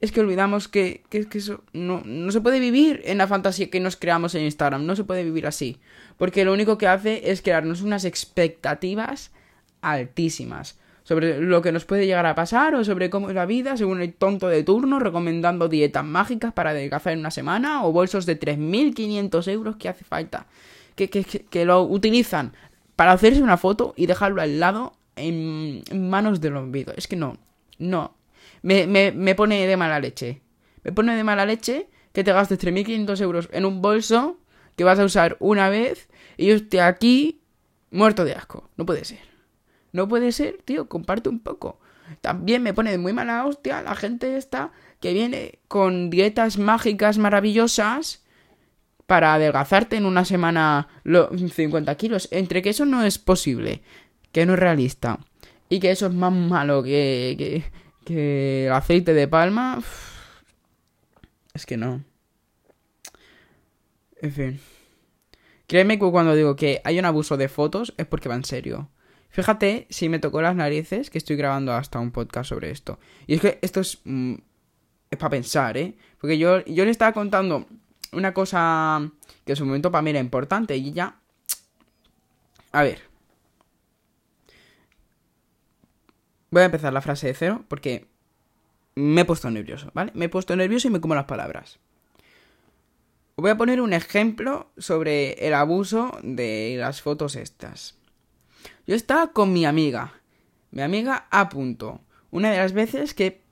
es 0.00 0.12
que 0.12 0.20
olvidamos 0.20 0.66
que, 0.66 1.02
que, 1.10 1.28
que 1.28 1.38
eso 1.38 1.62
no, 1.74 2.00
no, 2.06 2.32
se 2.32 2.40
puede 2.40 2.58
vivir 2.58 3.02
en 3.04 3.18
la 3.18 3.26
fantasía 3.26 3.68
que 3.68 3.80
nos 3.80 3.96
creamos 3.96 4.34
en 4.34 4.44
Instagram, 4.44 4.86
no 4.86 4.96
se 4.96 5.04
puede 5.04 5.24
vivir 5.24 5.46
así, 5.46 5.78
porque 6.16 6.46
lo 6.46 6.54
único 6.54 6.78
que 6.78 6.86
hace 6.86 7.30
es 7.30 7.42
crearnos 7.42 7.82
unas 7.82 8.06
expectativas 8.06 9.30
altísimas 9.82 10.79
sobre 11.10 11.40
lo 11.40 11.60
que 11.60 11.72
nos 11.72 11.84
puede 11.84 12.06
llegar 12.06 12.24
a 12.24 12.36
pasar 12.36 12.76
o 12.76 12.84
sobre 12.84 13.10
cómo 13.10 13.30
es 13.30 13.34
la 13.34 13.44
vida 13.44 13.76
según 13.76 14.00
el 14.00 14.14
tonto 14.14 14.46
de 14.46 14.62
turno 14.62 15.00
recomendando 15.00 15.68
dietas 15.68 16.04
mágicas 16.04 16.52
para 16.52 16.70
adelgazar 16.70 17.14
en 17.14 17.18
una 17.18 17.32
semana 17.32 17.84
o 17.84 17.90
bolsos 17.90 18.26
de 18.26 18.38
3.500 18.38 19.48
euros 19.50 19.74
que 19.74 19.88
hace 19.88 20.04
falta, 20.04 20.46
que, 20.94 21.10
que, 21.10 21.24
que, 21.24 21.64
lo 21.64 21.82
utilizan 21.82 22.52
para 22.94 23.10
hacerse 23.10 23.42
una 23.42 23.56
foto 23.56 23.92
y 23.96 24.06
dejarlo 24.06 24.40
al 24.40 24.60
lado 24.60 24.92
en, 25.16 25.82
manos 25.92 26.40
del 26.40 26.54
olvido. 26.54 26.94
Es 26.96 27.08
que 27.08 27.16
no, 27.16 27.38
no, 27.80 28.14
me, 28.62 28.86
me, 28.86 29.10
me 29.10 29.34
pone 29.34 29.66
de 29.66 29.76
mala 29.76 29.98
leche. 29.98 30.42
Me 30.84 30.92
pone 30.92 31.16
de 31.16 31.24
mala 31.24 31.44
leche 31.44 31.88
que 32.12 32.22
te 32.22 32.32
gastes 32.32 32.60
3.500 32.60 33.20
euros 33.20 33.48
en 33.50 33.64
un 33.64 33.82
bolso 33.82 34.38
que 34.76 34.84
vas 34.84 35.00
a 35.00 35.04
usar 35.04 35.36
una 35.40 35.70
vez 35.70 36.08
y 36.36 36.46
yo 36.46 36.54
esté 36.54 36.80
aquí 36.80 37.40
muerto 37.90 38.24
de 38.24 38.34
asco. 38.34 38.70
No 38.76 38.86
puede 38.86 39.04
ser. 39.04 39.29
No 39.92 40.08
puede 40.08 40.32
ser, 40.32 40.58
tío, 40.64 40.88
comparte 40.88 41.28
un 41.28 41.40
poco. 41.40 41.80
También 42.20 42.62
me 42.62 42.74
pone 42.74 42.90
de 42.90 42.98
muy 42.98 43.12
mala 43.12 43.46
hostia 43.46 43.82
la 43.82 43.94
gente 43.94 44.36
esta 44.36 44.72
que 45.00 45.12
viene 45.12 45.58
con 45.68 46.10
dietas 46.10 46.58
mágicas 46.58 47.18
maravillosas 47.18 48.24
para 49.06 49.34
adelgazarte 49.34 49.96
en 49.96 50.06
una 50.06 50.24
semana 50.24 50.88
los 51.04 51.28
50 51.52 51.94
kilos. 51.96 52.28
Entre 52.30 52.62
que 52.62 52.70
eso 52.70 52.84
no 52.84 53.02
es 53.04 53.18
posible, 53.18 53.82
que 54.32 54.46
no 54.46 54.54
es 54.54 54.58
realista, 54.58 55.18
y 55.68 55.80
que 55.80 55.90
eso 55.90 56.06
es 56.06 56.12
más 56.12 56.32
malo 56.32 56.82
que, 56.82 57.34
que, 57.38 57.64
que 58.04 58.66
el 58.66 58.72
aceite 58.72 59.14
de 59.14 59.28
palma, 59.28 59.80
es 61.54 61.64
que 61.64 61.76
no. 61.76 62.04
En 64.20 64.32
fin. 64.32 64.60
Créeme 65.66 65.98
que 65.98 66.10
cuando 66.10 66.34
digo 66.34 66.56
que 66.56 66.80
hay 66.84 66.98
un 66.98 67.04
abuso 67.04 67.36
de 67.36 67.48
fotos 67.48 67.94
es 67.96 68.06
porque 68.06 68.28
va 68.28 68.34
en 68.34 68.44
serio. 68.44 68.90
Fíjate 69.30 69.86
si 69.90 70.08
me 70.08 70.18
tocó 70.18 70.42
las 70.42 70.56
narices 70.56 71.08
que 71.08 71.18
estoy 71.18 71.36
grabando 71.36 71.72
hasta 71.72 72.00
un 72.00 72.10
podcast 72.10 72.48
sobre 72.48 72.70
esto. 72.70 72.98
Y 73.26 73.34
es 73.34 73.40
que 73.40 73.58
esto 73.62 73.80
es... 73.80 74.00
Mm, 74.04 74.34
es 75.10 75.18
para 75.18 75.30
pensar, 75.30 75.76
¿eh? 75.76 75.96
Porque 76.20 76.38
yo, 76.38 76.64
yo 76.66 76.84
le 76.84 76.90
estaba 76.90 77.12
contando 77.12 77.66
una 78.12 78.32
cosa 78.32 79.10
que 79.44 79.52
en 79.52 79.56
su 79.56 79.64
momento 79.64 79.90
para 79.90 80.02
mí 80.02 80.10
era 80.10 80.20
importante 80.20 80.76
y 80.76 80.92
ya... 80.92 81.16
A 82.72 82.82
ver. 82.82 83.00
Voy 86.50 86.62
a 86.62 86.66
empezar 86.66 86.92
la 86.92 87.00
frase 87.00 87.28
de 87.28 87.34
cero 87.34 87.64
porque 87.68 88.06
me 88.94 89.22
he 89.22 89.24
puesto 89.24 89.50
nervioso, 89.50 89.90
¿vale? 89.94 90.12
Me 90.14 90.26
he 90.26 90.28
puesto 90.28 90.54
nervioso 90.56 90.88
y 90.88 90.90
me 90.90 91.00
como 91.00 91.14
las 91.14 91.24
palabras. 91.24 91.78
Voy 93.36 93.50
a 93.50 93.56
poner 93.56 93.80
un 93.80 93.92
ejemplo 93.92 94.70
sobre 94.76 95.32
el 95.46 95.54
abuso 95.54 96.18
de 96.22 96.76
las 96.78 97.00
fotos 97.00 97.36
estas. 97.36 97.99
Yo 98.86 98.94
estaba 98.94 99.32
con 99.32 99.52
mi 99.52 99.64
amiga, 99.64 100.14
mi 100.70 100.82
amiga 100.82 101.26
A. 101.30 101.48
Punto, 101.48 102.00
una 102.30 102.50
de 102.50 102.58
las 102.58 102.72
veces 102.72 103.14
que 103.14 103.42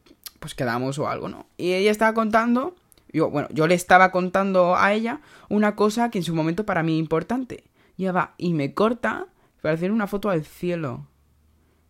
pues 0.41 0.55
quedamos 0.55 0.99
o 0.99 1.09
algo, 1.09 1.29
¿no? 1.29 1.47
Y 1.57 1.73
ella 1.73 1.91
estaba 1.91 2.15
contando, 2.15 2.77
yo, 3.13 3.31
bueno, 3.31 3.49
yo 3.53 3.67
le 3.67 3.75
estaba 3.75 4.11
contando 4.11 4.77
a 4.77 4.93
ella 4.93 5.21
una 5.49 5.75
cosa 5.75 6.11
que 6.11 6.19
en 6.19 6.25
su 6.25 6.35
momento 6.35 6.65
para 6.65 6.83
mí 6.83 6.99
importante. 6.99 7.65
Y 7.97 8.05
ella 8.05 8.13
va 8.13 8.35
y 8.39 8.55
me 8.55 8.75
corta 8.75 9.27
para 9.63 9.75
hacer 9.75 9.91
una 9.91 10.07
foto 10.07 10.31
al 10.31 10.45
cielo. 10.45 11.07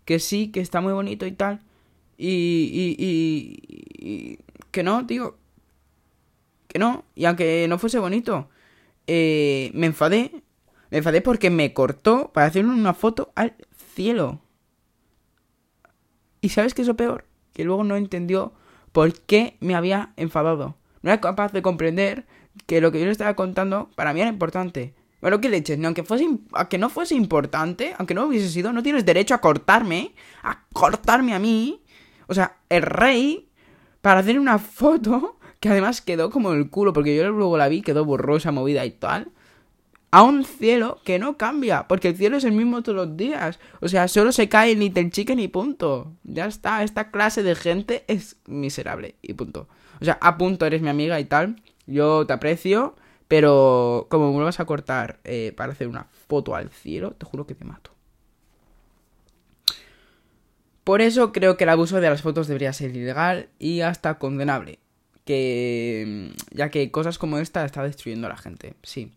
Que 0.05 0.19
sí, 0.19 0.49
que 0.49 0.61
está 0.61 0.81
muy 0.81 0.93
bonito 0.93 1.27
y 1.27 1.33
tal. 1.33 1.61
Y, 2.17 2.97
y, 2.99 4.39
que 4.71 4.83
no, 4.83 5.07
tío. 5.07 5.37
Que 6.67 6.79
no. 6.79 7.05
Y 7.15 7.27
aunque 7.27 7.67
no 7.69 7.79
fuese 7.79 7.99
bonito, 7.99 8.49
eh, 9.07 9.71
me 9.75 9.87
enfadé. 9.87 10.43
Me 10.91 10.99
enfadé 10.99 11.21
porque 11.21 11.51
me 11.51 11.73
cortó 11.73 12.33
para 12.33 12.47
hacer 12.47 12.65
una 12.65 12.95
foto 12.95 13.33
al 13.35 13.55
cielo. 13.95 14.41
¿Y 16.41 16.51
sabes 16.51 16.75
qué 16.75 16.83
es 16.83 16.89
lo 16.89 16.97
peor? 16.97 17.25
Que 17.53 17.65
luego 17.65 17.85
no 17.85 17.97
entendió 17.97 18.53
por 18.93 19.13
qué 19.13 19.57
me 19.61 19.75
había 19.75 20.13
enfadado. 20.17 20.77
No 21.03 21.11
era 21.11 21.21
capaz 21.21 21.53
de 21.53 21.63
comprender 21.63 22.27
que 22.67 22.81
lo 22.81 22.91
que 22.93 23.01
yo 23.01 23.07
le 23.07 23.13
estaba 23.13 23.35
contando 23.35 23.91
para 23.95 24.13
mí 24.13 24.21
era 24.21 24.31
importante. 24.31 24.95
Bueno, 25.21 25.41
¿qué 25.41 25.49
leches? 25.49 25.83
Aunque, 25.85 26.05
aunque 26.53 26.79
no 26.79 26.91
fuese 26.91 27.15
importante, 27.15 27.95
aunque 27.99 28.15
no 28.15 28.27
hubiese 28.27 28.49
sido, 28.49 28.73
no 28.73 28.83
tienes 28.83 29.05
derecho 29.05 29.35
a 29.35 29.41
cortarme, 29.41 30.15
a 30.43 30.65
cortarme 30.73 31.35
a 31.35 31.39
mí. 31.39 31.83
O 32.29 32.35
sea, 32.35 32.59
el 32.69 32.83
rey, 32.83 33.49
para 34.01 34.21
hacer 34.21 34.39
una 34.39 34.59
foto 34.59 35.39
que 35.61 35.69
además 35.69 36.01
quedó 36.01 36.31
como 36.31 36.53
el 36.53 36.71
culo, 36.71 36.93
porque 36.93 37.17
yo 37.17 37.29
luego 37.31 37.57
la 37.59 37.69
vi, 37.69 37.83
quedó 37.83 38.05
borrosa, 38.05 38.53
movida 38.53 38.87
y 38.87 38.93
tal. 38.93 39.33
A 40.11 40.23
un 40.23 40.45
cielo 40.45 41.01
que 41.05 41.19
no 41.19 41.37
cambia, 41.37 41.87
porque 41.87 42.09
el 42.09 42.17
cielo 42.17 42.39
es 42.39 42.45
el 42.45 42.53
mismo 42.53 42.83
todos 42.83 42.97
los 42.97 43.17
días. 43.17 43.59
O 43.81 43.89
sea, 43.89 44.09
solo 44.09 44.33
se 44.33 44.49
cae 44.49 44.73
el 44.73 44.79
Little 44.79 45.11
Chicken 45.11 45.39
y 45.39 45.49
punto. 45.49 46.13
Ya 46.25 46.47
está, 46.47 46.83
esta 46.83 47.11
clase 47.11 47.43
de 47.43 47.55
gente 47.55 48.05
es 48.09 48.37
miserable 48.47 49.17
y 49.21 49.35
punto. 49.35 49.69
O 50.01 50.05
sea, 50.05 50.19
a 50.21 50.39
punto 50.39 50.65
eres 50.65 50.81
mi 50.81 50.89
amiga 50.89 51.21
y 51.21 51.27
tal. 51.27 51.61
Yo 51.87 52.27
te 52.27 52.33
aprecio, 52.33 52.97
pero 53.29 54.07
como 54.09 54.33
me 54.33 54.45
vas 54.45 54.61
a 54.61 54.65
cortar 54.65 55.21
eh, 55.25 55.53
para 55.57 55.73
hacer 55.73 55.89
una 55.89 56.07
foto 56.27 56.55
al 56.55 56.71
cielo, 56.71 57.13
te 57.13 57.27
juro 57.27 57.47
que 57.47 57.55
te 57.55 57.65
mato. 57.65 57.91
Por 60.85 61.03
eso 61.03 61.33
creo 61.33 61.59
que 61.59 61.65
el 61.65 61.71
abuso 61.71 62.01
de 62.01 62.09
las 62.09 62.23
fotos 62.23 62.49
debería 62.49 62.73
ser 62.73 62.97
ilegal 62.97 63.51
y 63.59 63.83
hasta 63.83 64.19
condenable. 64.19 64.79
Que 65.27 66.33
ya 66.51 66.71
que 66.71 66.91
cosas 66.91 67.19
como 67.19 67.37
esta 67.39 67.67
está 67.67 67.83
destruyendo 67.83 68.27
a 68.27 68.31
la 68.31 68.39
gente, 68.39 68.75
sí. 68.83 69.13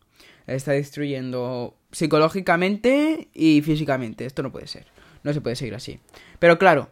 Está 0.48 0.72
destruyendo 0.72 1.76
psicológicamente 1.92 3.30
y 3.34 3.62
físicamente. 3.62 4.26
Esto 4.26 4.44
no 4.44 4.52
puede 4.52 4.68
ser. 4.68 4.88
No 5.24 5.34
se 5.34 5.42
puede 5.42 5.56
seguir 5.56 5.76
así. 5.76 6.00
Pero 6.40 6.58
claro, 6.58 6.90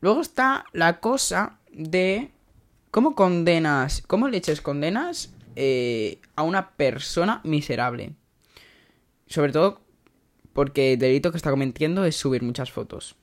luego 0.00 0.20
está 0.20 0.64
la 0.72 1.00
cosa 1.00 1.58
de 1.72 2.30
cómo 2.90 3.14
condenas, 3.14 4.02
cómo 4.06 4.28
leches 4.28 4.60
condenas 4.60 5.34
eh, 5.56 6.20
a 6.36 6.42
una 6.42 6.70
persona 6.70 7.40
miserable. 7.44 8.12
Sobre 9.26 9.52
todo 9.52 9.80
porque 10.52 10.94
el 10.94 10.98
delito 10.98 11.30
que 11.30 11.36
está 11.36 11.50
cometiendo 11.50 12.04
es 12.04 12.16
subir 12.16 12.42
muchas 12.42 12.70
fotos. 12.70 13.16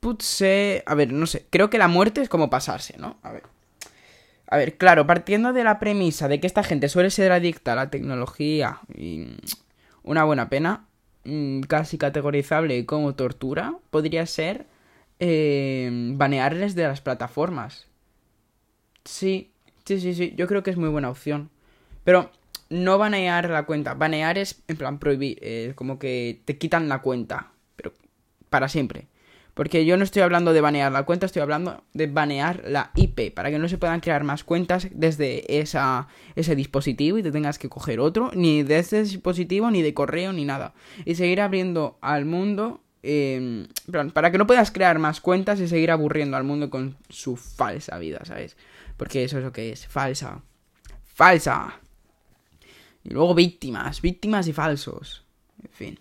Putse... 0.00 0.82
A 0.86 0.94
ver, 0.94 1.12
no 1.12 1.26
sé. 1.26 1.46
Creo 1.50 1.68
que 1.68 1.78
la 1.78 1.88
muerte 1.88 2.22
es 2.22 2.28
como 2.28 2.48
pasarse, 2.48 2.96
¿no? 2.96 3.18
A 3.22 3.32
ver. 3.32 3.42
A 4.52 4.58
ver, 4.58 4.76
claro, 4.76 5.06
partiendo 5.06 5.54
de 5.54 5.64
la 5.64 5.78
premisa 5.78 6.28
de 6.28 6.38
que 6.38 6.46
esta 6.46 6.62
gente 6.62 6.90
suele 6.90 7.08
ser 7.08 7.32
adicta 7.32 7.72
a 7.72 7.76
la 7.76 7.88
tecnología 7.88 8.80
y 8.94 9.28
una 10.02 10.24
buena 10.24 10.50
pena, 10.50 10.84
mm, 11.24 11.62
casi 11.62 11.96
categorizable 11.96 12.84
como 12.84 13.14
tortura, 13.14 13.78
podría 13.88 14.26
ser 14.26 14.66
eh, 15.20 15.88
banearles 16.16 16.74
de 16.74 16.82
las 16.82 17.00
plataformas. 17.00 17.86
Sí, 19.06 19.52
sí, 19.86 19.98
sí, 20.00 20.12
sí, 20.14 20.34
yo 20.36 20.46
creo 20.46 20.62
que 20.62 20.70
es 20.70 20.76
muy 20.76 20.90
buena 20.90 21.08
opción. 21.08 21.48
Pero 22.04 22.30
no 22.68 22.98
banear 22.98 23.48
la 23.48 23.64
cuenta, 23.64 23.94
banear 23.94 24.36
es 24.36 24.62
en 24.68 24.76
plan 24.76 24.98
prohibir, 24.98 25.38
eh, 25.40 25.72
como 25.76 25.98
que 25.98 26.42
te 26.44 26.58
quitan 26.58 26.90
la 26.90 27.00
cuenta, 27.00 27.52
pero 27.74 27.94
para 28.50 28.68
siempre. 28.68 29.06
Porque 29.54 29.84
yo 29.84 29.96
no 29.98 30.04
estoy 30.04 30.22
hablando 30.22 30.52
de 30.52 30.62
banear 30.62 30.90
la 30.92 31.02
cuenta, 31.02 31.26
estoy 31.26 31.42
hablando 31.42 31.84
de 31.92 32.06
banear 32.06 32.62
la 32.66 32.90
IP, 32.94 33.34
para 33.34 33.50
que 33.50 33.58
no 33.58 33.68
se 33.68 33.76
puedan 33.76 34.00
crear 34.00 34.24
más 34.24 34.44
cuentas 34.44 34.88
desde 34.92 35.60
esa, 35.60 36.08
ese 36.36 36.56
dispositivo 36.56 37.18
y 37.18 37.22
te 37.22 37.30
tengas 37.30 37.58
que 37.58 37.68
coger 37.68 38.00
otro, 38.00 38.30
ni 38.34 38.62
de 38.62 38.78
ese 38.78 39.02
dispositivo, 39.02 39.70
ni 39.70 39.82
de 39.82 39.92
correo, 39.92 40.32
ni 40.32 40.46
nada. 40.46 40.72
Y 41.04 41.16
seguir 41.16 41.42
abriendo 41.42 41.98
al 42.00 42.24
mundo, 42.24 42.80
eh, 43.02 43.66
para 44.14 44.30
que 44.30 44.38
no 44.38 44.46
puedas 44.46 44.70
crear 44.70 44.98
más 44.98 45.20
cuentas 45.20 45.60
y 45.60 45.68
seguir 45.68 45.90
aburriendo 45.90 46.38
al 46.38 46.44
mundo 46.44 46.70
con 46.70 46.96
su 47.10 47.36
falsa 47.36 47.98
vida, 47.98 48.20
¿sabes? 48.24 48.56
Porque 48.96 49.24
eso 49.24 49.36
es 49.36 49.44
lo 49.44 49.52
que 49.52 49.72
es, 49.72 49.86
falsa. 49.86 50.40
Falsa. 51.04 51.78
Y 53.04 53.10
luego 53.10 53.34
víctimas, 53.34 54.00
víctimas 54.00 54.48
y 54.48 54.54
falsos. 54.54 55.24
En 55.62 55.70
fin. 55.70 56.00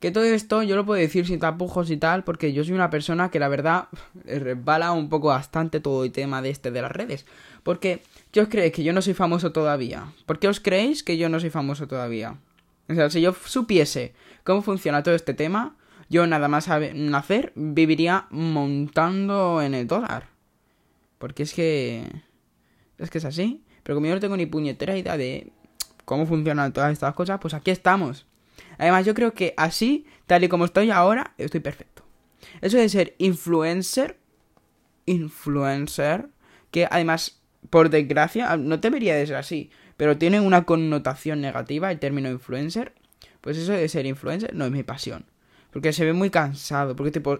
Que 0.00 0.10
todo 0.10 0.24
esto 0.24 0.62
yo 0.62 0.76
lo 0.76 0.84
puedo 0.84 1.00
decir 1.00 1.26
sin 1.26 1.40
tapujos 1.40 1.90
y 1.90 1.96
tal, 1.96 2.22
porque 2.22 2.52
yo 2.52 2.64
soy 2.64 2.74
una 2.74 2.90
persona 2.90 3.30
que 3.30 3.38
la 3.38 3.48
verdad 3.48 3.88
resbala 4.24 4.92
un 4.92 5.08
poco 5.08 5.28
bastante 5.28 5.80
todo 5.80 6.04
el 6.04 6.12
tema 6.12 6.42
de 6.42 6.50
este 6.50 6.70
de 6.70 6.82
las 6.82 6.92
redes. 6.92 7.26
Porque, 7.62 8.02
¿qué 8.30 8.40
os 8.40 8.48
creéis? 8.48 8.72
Que 8.72 8.84
yo 8.84 8.92
no 8.92 9.02
soy 9.02 9.14
famoso 9.14 9.52
todavía. 9.52 10.12
¿Por 10.26 10.38
qué 10.38 10.48
os 10.48 10.60
creéis 10.60 11.02
que 11.02 11.16
yo 11.16 11.28
no 11.28 11.40
soy 11.40 11.50
famoso 11.50 11.88
todavía? 11.88 12.36
O 12.88 12.94
sea, 12.94 13.10
si 13.10 13.20
yo 13.20 13.32
supiese 13.32 14.14
cómo 14.44 14.62
funciona 14.62 15.02
todo 15.02 15.14
este 15.14 15.34
tema, 15.34 15.76
yo 16.08 16.26
nada 16.26 16.48
más 16.48 16.68
nacer 16.94 17.52
viviría 17.56 18.26
montando 18.30 19.60
en 19.62 19.74
el 19.74 19.86
dólar. 19.86 20.28
Porque 21.18 21.42
es 21.42 21.54
que... 21.54 22.04
Es 22.98 23.10
que 23.10 23.18
es 23.18 23.24
así. 23.24 23.64
Pero 23.82 23.96
como 23.96 24.06
yo 24.06 24.14
no 24.14 24.20
tengo 24.20 24.36
ni 24.36 24.46
puñetera 24.46 24.96
idea 24.96 25.16
de 25.16 25.52
cómo 26.04 26.26
funcionan 26.26 26.72
todas 26.72 26.92
estas 26.92 27.14
cosas, 27.14 27.38
pues 27.40 27.54
aquí 27.54 27.70
estamos. 27.70 28.26
Además, 28.78 29.06
yo 29.06 29.14
creo 29.14 29.32
que 29.34 29.54
así, 29.56 30.06
tal 30.26 30.44
y 30.44 30.48
como 30.48 30.64
estoy 30.64 30.90
ahora, 30.90 31.34
estoy 31.38 31.60
perfecto. 31.60 32.04
Eso 32.60 32.76
de 32.76 32.88
ser 32.88 33.14
influencer, 33.18 34.18
influencer, 35.06 36.28
que 36.70 36.86
además, 36.90 37.40
por 37.70 37.90
desgracia, 37.90 38.56
no 38.56 38.78
debería 38.78 39.14
de 39.14 39.26
ser 39.26 39.36
así, 39.36 39.70
pero 39.96 40.18
tiene 40.18 40.40
una 40.40 40.64
connotación 40.64 41.40
negativa 41.40 41.90
el 41.90 41.98
término 41.98 42.30
influencer. 42.30 42.94
Pues 43.40 43.56
eso 43.56 43.72
de 43.72 43.88
ser 43.88 44.06
influencer 44.06 44.54
no 44.54 44.64
es 44.64 44.70
mi 44.72 44.82
pasión. 44.82 45.24
Porque 45.70 45.92
se 45.92 46.04
ve 46.04 46.12
muy 46.12 46.30
cansado, 46.30 46.96
porque 46.96 47.12
tipo... 47.12 47.38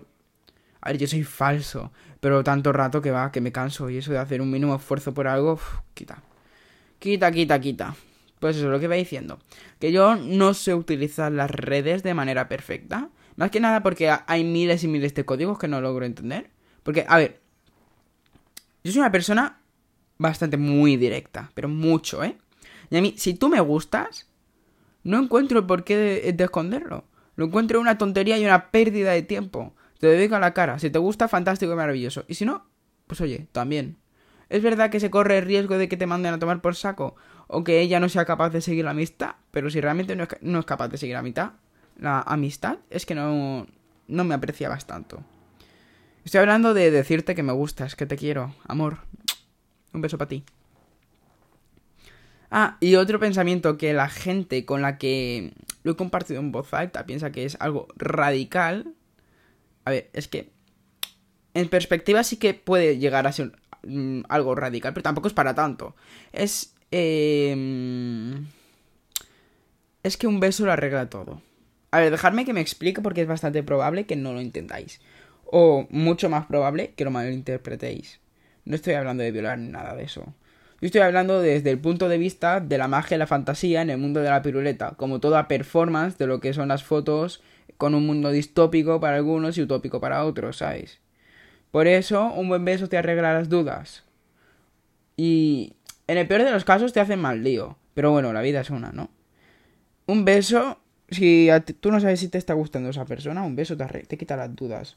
A 0.80 0.90
ver, 0.90 0.98
yo 0.98 1.06
soy 1.08 1.24
falso, 1.24 1.90
pero 2.20 2.44
tanto 2.44 2.72
rato 2.72 3.02
que 3.02 3.10
va, 3.10 3.32
que 3.32 3.40
me 3.40 3.50
canso. 3.50 3.90
Y 3.90 3.98
eso 3.98 4.12
de 4.12 4.18
hacer 4.18 4.40
un 4.40 4.50
mínimo 4.50 4.76
esfuerzo 4.76 5.12
por 5.12 5.26
algo, 5.26 5.58
quita. 5.94 6.22
Quita, 7.00 7.32
quita, 7.32 7.60
quita. 7.60 7.96
Pues 8.46 8.58
eso 8.58 8.66
es 8.66 8.70
lo 8.70 8.78
que 8.78 8.86
va 8.86 8.94
diciendo. 8.94 9.40
Que 9.80 9.90
yo 9.90 10.14
no 10.14 10.54
sé 10.54 10.72
utilizar 10.72 11.32
las 11.32 11.50
redes 11.50 12.04
de 12.04 12.14
manera 12.14 12.48
perfecta. 12.48 13.10
Más 13.34 13.50
que 13.50 13.58
nada 13.58 13.82
porque 13.82 14.08
hay 14.24 14.44
miles 14.44 14.84
y 14.84 14.86
miles 14.86 15.16
de 15.16 15.24
códigos 15.24 15.58
que 15.58 15.66
no 15.66 15.80
logro 15.80 16.06
entender. 16.06 16.52
Porque, 16.84 17.04
a 17.08 17.16
ver. 17.16 17.40
Yo 18.84 18.92
soy 18.92 19.00
una 19.00 19.10
persona 19.10 19.58
bastante 20.16 20.58
muy 20.58 20.96
directa. 20.96 21.50
Pero 21.54 21.68
mucho, 21.68 22.22
¿eh? 22.22 22.38
Y 22.88 22.96
a 22.98 23.02
mí, 23.02 23.14
si 23.16 23.34
tú 23.34 23.48
me 23.48 23.58
gustas, 23.58 24.28
no 25.02 25.20
encuentro 25.20 25.58
el 25.58 25.66
porqué 25.66 25.96
de, 25.96 26.32
de 26.32 26.44
esconderlo. 26.44 27.02
Lo 27.34 27.46
encuentro 27.46 27.80
una 27.80 27.98
tontería 27.98 28.38
y 28.38 28.44
una 28.44 28.70
pérdida 28.70 29.10
de 29.10 29.22
tiempo. 29.22 29.74
Te 29.98 30.06
dedico 30.06 30.36
a 30.36 30.38
la 30.38 30.54
cara. 30.54 30.78
Si 30.78 30.88
te 30.88 31.00
gusta, 31.00 31.26
fantástico 31.26 31.72
y 31.72 31.74
maravilloso. 31.74 32.24
Y 32.28 32.34
si 32.34 32.44
no, 32.44 32.64
pues 33.08 33.20
oye, 33.20 33.48
también. 33.50 33.96
Es 34.48 34.62
verdad 34.62 34.90
que 34.90 35.00
se 35.00 35.10
corre 35.10 35.38
el 35.38 35.44
riesgo 35.44 35.76
de 35.76 35.88
que 35.88 35.96
te 35.96 36.06
manden 36.06 36.34
a 36.34 36.38
tomar 36.38 36.60
por 36.60 36.76
saco 36.76 37.16
o 37.48 37.64
que 37.64 37.80
ella 37.80 38.00
no 38.00 38.08
sea 38.08 38.24
capaz 38.24 38.50
de 38.50 38.60
seguir 38.60 38.84
la 38.84 38.92
amistad, 38.92 39.36
pero 39.50 39.70
si 39.70 39.80
realmente 39.80 40.16
no 40.16 40.24
es, 40.24 40.28
no 40.40 40.60
es 40.60 40.64
capaz 40.64 40.88
de 40.88 40.98
seguir 40.98 41.14
la 41.14 41.22
mitad, 41.22 41.52
la 41.98 42.20
amistad, 42.20 42.78
es 42.90 43.06
que 43.06 43.14
no, 43.14 43.66
no 44.08 44.24
me 44.24 44.34
apreciabas 44.34 44.86
tanto. 44.86 45.22
Estoy 46.24 46.40
hablando 46.40 46.74
de 46.74 46.90
decirte 46.90 47.34
que 47.34 47.42
me 47.42 47.52
gustas, 47.52 47.94
que 47.94 48.06
te 48.06 48.16
quiero, 48.16 48.54
amor. 48.66 48.98
Un 49.92 50.00
beso 50.00 50.18
para 50.18 50.28
ti. 50.28 50.44
Ah, 52.50 52.76
y 52.80 52.96
otro 52.96 53.18
pensamiento 53.18 53.76
que 53.76 53.92
la 53.92 54.08
gente 54.08 54.64
con 54.64 54.82
la 54.82 54.98
que 54.98 55.52
lo 55.82 55.92
he 55.92 55.96
compartido 55.96 56.40
en 56.40 56.52
voz 56.52 56.72
alta 56.74 57.06
piensa 57.06 57.32
que 57.32 57.44
es 57.44 57.56
algo 57.60 57.88
radical. 57.96 58.94
A 59.84 59.90
ver, 59.90 60.10
es 60.12 60.28
que 60.28 60.50
en 61.54 61.68
perspectiva 61.68 62.24
sí 62.24 62.36
que 62.36 62.54
puede 62.54 62.98
llegar 62.98 63.26
a 63.26 63.32
ser 63.32 63.52
mm, 63.86 64.22
algo 64.28 64.54
radical, 64.54 64.92
pero 64.92 65.02
tampoco 65.02 65.28
es 65.28 65.34
para 65.34 65.54
tanto. 65.54 65.94
Es... 66.32 66.74
Eh, 66.90 68.36
es 70.02 70.16
que 70.16 70.28
un 70.28 70.38
beso 70.38 70.64
lo 70.64 70.72
arregla 70.72 71.10
todo. 71.10 71.42
A 71.90 71.98
ver, 71.98 72.10
dejadme 72.10 72.44
que 72.44 72.52
me 72.52 72.60
explique 72.60 73.00
porque 73.00 73.22
es 73.22 73.28
bastante 73.28 73.62
probable 73.62 74.06
que 74.06 74.14
no 74.14 74.32
lo 74.32 74.40
intentáis. 74.40 75.00
O 75.44 75.86
mucho 75.90 76.28
más 76.28 76.46
probable 76.46 76.92
que 76.96 77.04
lo 77.04 77.10
malinterpretéis. 77.10 78.20
No 78.64 78.76
estoy 78.76 78.94
hablando 78.94 79.22
de 79.22 79.32
violar 79.32 79.58
ni 79.58 79.68
nada 79.68 79.96
de 79.96 80.04
eso. 80.04 80.34
Yo 80.80 80.86
estoy 80.86 81.00
hablando 81.00 81.40
desde 81.40 81.70
el 81.70 81.78
punto 81.78 82.08
de 82.08 82.18
vista 82.18 82.60
de 82.60 82.78
la 82.78 82.86
magia 82.86 83.14
y 83.14 83.18
la 83.18 83.26
fantasía 83.26 83.82
en 83.82 83.90
el 83.90 83.98
mundo 83.98 84.20
de 84.20 84.28
la 84.28 84.42
piruleta, 84.42 84.92
como 84.96 85.20
toda 85.20 85.48
performance 85.48 86.18
de 86.18 86.26
lo 86.26 86.38
que 86.38 86.52
son 86.52 86.68
las 86.68 86.84
fotos 86.84 87.42
con 87.78 87.94
un 87.94 88.06
mundo 88.06 88.30
distópico 88.30 89.00
para 89.00 89.16
algunos 89.16 89.56
y 89.56 89.62
utópico 89.62 90.00
para 90.00 90.24
otros, 90.24 90.58
¿sabes? 90.58 91.00
Por 91.70 91.86
eso, 91.86 92.32
un 92.32 92.48
buen 92.48 92.64
beso 92.64 92.88
te 92.88 92.96
arregla 92.96 93.34
las 93.34 93.48
dudas. 93.48 94.04
Y 95.16 95.74
en 96.06 96.18
el 96.18 96.28
peor 96.28 96.44
de 96.44 96.50
los 96.50 96.64
casos 96.64 96.92
te 96.92 97.00
hacen 97.00 97.20
mal 97.20 97.42
lío. 97.42 97.76
Pero 97.94 98.12
bueno, 98.12 98.32
la 98.32 98.42
vida 98.42 98.60
es 98.60 98.70
una, 98.70 98.92
¿no? 98.92 99.10
Un 100.06 100.24
beso, 100.24 100.78
si 101.08 101.48
tú 101.80 101.90
no 101.90 102.00
sabes 102.00 102.20
si 102.20 102.28
te 102.28 102.38
está 102.38 102.54
gustando 102.54 102.90
esa 102.90 103.06
persona, 103.06 103.42
un 103.42 103.56
beso 103.56 103.76
te, 103.76 104.18
quita 104.18 104.36
las 104.36 104.54
dudas. 104.54 104.96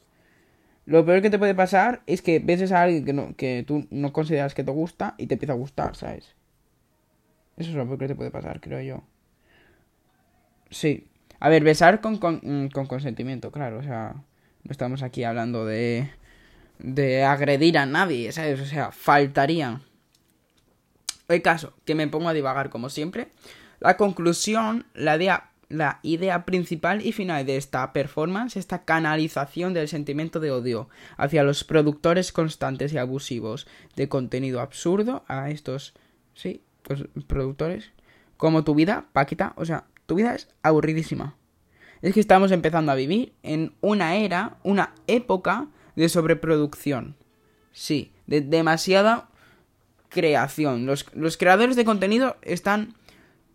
Lo 0.86 1.04
peor 1.04 1.22
que 1.22 1.30
te 1.30 1.38
puede 1.38 1.54
pasar 1.54 2.02
es 2.06 2.22
que 2.22 2.38
beses 2.38 2.72
a 2.72 2.82
alguien 2.82 3.04
que, 3.04 3.12
no, 3.12 3.34
que 3.36 3.64
tú 3.66 3.86
no 3.90 4.12
consideras 4.12 4.54
que 4.54 4.64
te 4.64 4.70
gusta 4.70 5.14
y 5.18 5.26
te 5.26 5.34
empieza 5.34 5.52
a 5.54 5.56
gustar, 5.56 5.96
¿sabes? 5.96 6.34
Eso 7.56 7.70
es 7.70 7.76
lo 7.76 7.86
peor 7.86 7.98
que 7.98 8.08
te 8.08 8.14
puede 8.14 8.30
pasar, 8.30 8.60
creo 8.60 8.80
yo. 8.80 9.02
Sí. 10.70 11.06
A 11.40 11.48
ver, 11.48 11.64
besar 11.64 12.00
con, 12.00 12.18
con, 12.18 12.40
mm, 12.42 12.68
con 12.68 12.86
consentimiento, 12.86 13.50
claro. 13.50 13.78
O 13.78 13.82
sea, 13.82 14.14
no 14.64 14.70
estamos 14.70 15.02
aquí 15.02 15.24
hablando 15.24 15.64
de, 15.64 16.10
de 16.82 17.24
agredir 17.24 17.78
a 17.78 17.86
nadie, 17.86 18.32
¿sabes? 18.32 18.60
O 18.60 18.66
sea, 18.66 18.92
faltaría. 18.92 19.80
El 21.28 21.42
caso, 21.42 21.74
que 21.84 21.94
me 21.94 22.08
pongo 22.08 22.28
a 22.28 22.32
divagar 22.34 22.70
como 22.70 22.88
siempre. 22.88 23.28
La 23.78 23.96
conclusión, 23.96 24.86
la 24.94 25.16
idea 25.16 25.50
la 25.70 26.00
idea 26.02 26.44
principal 26.44 27.06
y 27.06 27.12
final 27.12 27.46
de 27.46 27.56
esta 27.56 27.92
performance, 27.92 28.56
esta 28.56 28.84
canalización 28.84 29.72
del 29.72 29.86
sentimiento 29.88 30.40
de 30.40 30.50
odio 30.50 30.88
hacia 31.16 31.44
los 31.44 31.62
productores 31.64 32.32
constantes 32.32 32.92
y 32.92 32.98
abusivos 32.98 33.68
de 33.94 34.08
contenido 34.08 34.60
absurdo 34.60 35.24
a 35.28 35.48
estos, 35.48 35.94
sí, 36.34 36.64
pues, 36.82 37.04
productores, 37.28 37.92
como 38.36 38.64
tu 38.64 38.74
vida, 38.74 39.06
Paquita, 39.12 39.52
o 39.56 39.64
sea, 39.64 39.84
tu 40.06 40.16
vida 40.16 40.34
es 40.34 40.48
aburridísima. 40.62 41.36
Es 42.02 42.14
que 42.14 42.20
estamos 42.20 42.50
empezando 42.50 42.90
a 42.90 42.96
vivir 42.96 43.32
en 43.44 43.74
una 43.80 44.16
era, 44.16 44.56
una 44.64 44.94
época 45.06 45.68
de 45.96 46.08
sobreproducción. 46.08 47.16
Sí, 47.72 48.12
de 48.26 48.40
demasiada 48.40 49.28
creación. 50.08 50.86
Los, 50.86 51.06
los 51.14 51.36
creadores 51.36 51.76
de 51.76 51.84
contenido 51.84 52.36
están 52.42 52.94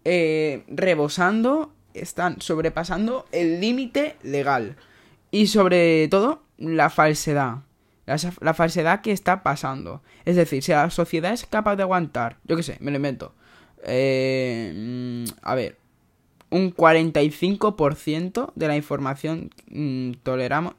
eh, 0.04 0.64
rebosando 0.68 1.76
están 1.96 2.42
sobrepasando 2.42 3.26
el 3.32 3.60
límite 3.60 4.16
legal. 4.24 4.76
Y 5.32 5.48
sobre 5.48 6.08
todo, 6.10 6.44
la 6.58 6.90
falsedad. 6.90 7.60
La, 8.06 8.54
falsedad 8.54 9.02
que 9.02 9.12
está 9.12 9.42
pasando. 9.42 10.04
Es 10.26 10.36
decir, 10.36 10.62
si 10.62 10.72
la 10.72 10.90
sociedad 10.92 11.34
es 11.34 11.46
capaz 11.46 11.76
de 11.76 11.84
aguantar, 11.84 12.38
yo 12.44 12.56
qué 12.56 12.64
sé, 12.64 12.78
me 12.80 12.92
lo 12.92 12.98
invento. 12.98 13.34
Eh, 13.84 15.26
a 15.42 15.56
ver, 15.56 15.78
un 16.52 16.74
45% 16.74 18.52
de 18.54 18.68
la 18.68 18.76
información 18.76 19.50
mm, 19.70 20.12
toleramos. 20.22 20.76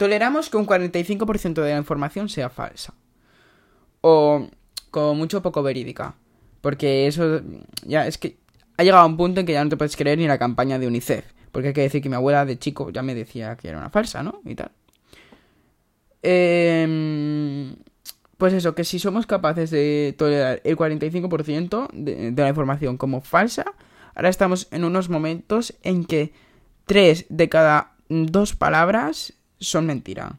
Toleramos 0.00 0.48
que 0.48 0.56
un 0.56 0.66
45% 0.66 1.60
de 1.60 1.72
la 1.72 1.76
información 1.76 2.30
sea 2.30 2.48
falsa. 2.48 2.94
O 4.00 4.48
como 4.90 5.14
mucho 5.14 5.42
poco 5.42 5.62
verídica. 5.62 6.14
Porque 6.62 7.06
eso 7.06 7.42
ya 7.84 8.06
es 8.06 8.16
que 8.16 8.38
ha 8.78 8.82
llegado 8.82 9.02
a 9.02 9.06
un 9.06 9.18
punto 9.18 9.40
en 9.40 9.46
que 9.46 9.52
ya 9.52 9.62
no 9.62 9.68
te 9.68 9.76
puedes 9.76 9.96
creer 9.96 10.16
ni 10.16 10.26
la 10.26 10.38
campaña 10.38 10.78
de 10.78 10.86
UNICEF. 10.86 11.26
Porque 11.52 11.68
hay 11.68 11.74
que 11.74 11.82
decir 11.82 12.00
que 12.00 12.08
mi 12.08 12.14
abuela 12.14 12.46
de 12.46 12.58
chico 12.58 12.88
ya 12.88 13.02
me 13.02 13.14
decía 13.14 13.56
que 13.56 13.68
era 13.68 13.76
una 13.76 13.90
falsa, 13.90 14.22
¿no? 14.22 14.40
Y 14.46 14.54
tal. 14.54 14.70
Em, 16.22 17.76
pues 18.38 18.54
eso, 18.54 18.74
que 18.74 18.84
si 18.84 18.98
somos 18.98 19.26
capaces 19.26 19.70
de 19.70 20.14
tolerar 20.16 20.62
el 20.64 20.78
45% 20.78 21.88
de, 21.92 22.30
de 22.30 22.42
la 22.42 22.48
información 22.48 22.96
como 22.96 23.20
falsa, 23.20 23.66
ahora 24.14 24.30
estamos 24.30 24.66
en 24.70 24.84
unos 24.84 25.10
momentos 25.10 25.74
en 25.82 26.06
que 26.06 26.32
tres 26.86 27.26
de 27.28 27.50
cada 27.50 27.96
dos 28.08 28.56
palabras 28.56 29.34
son 29.60 29.86
mentira. 29.86 30.38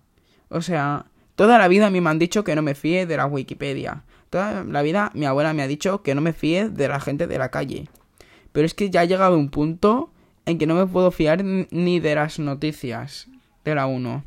O 0.49 0.61
sea, 0.61 1.05
toda 1.35 1.57
la 1.57 1.67
vida 1.67 1.87
a 1.87 1.89
mí 1.89 2.01
me 2.01 2.09
han 2.09 2.19
dicho 2.19 2.43
que 2.43 2.55
no 2.55 2.61
me 2.61 2.75
fíe 2.75 3.05
de 3.05 3.17
la 3.17 3.25
Wikipedia. 3.25 4.03
Toda 4.29 4.63
la 4.63 4.81
vida 4.81 5.11
mi 5.13 5.25
abuela 5.25 5.53
me 5.53 5.63
ha 5.63 5.67
dicho 5.67 6.03
que 6.03 6.15
no 6.15 6.21
me 6.21 6.33
fíe 6.33 6.69
de 6.69 6.87
la 6.87 6.99
gente 6.99 7.27
de 7.27 7.37
la 7.37 7.49
calle. 7.49 7.89
Pero 8.51 8.65
es 8.65 8.73
que 8.73 8.89
ya 8.89 9.01
ha 9.01 9.05
llegado 9.05 9.37
un 9.37 9.49
punto 9.49 10.11
en 10.45 10.57
que 10.57 10.67
no 10.67 10.75
me 10.75 10.87
puedo 10.87 11.11
fiar 11.11 11.43
ni 11.43 11.99
de 11.99 12.15
las 12.15 12.39
noticias 12.39 13.27
de 13.63 13.75
la 13.75 13.85
1. 13.85 14.25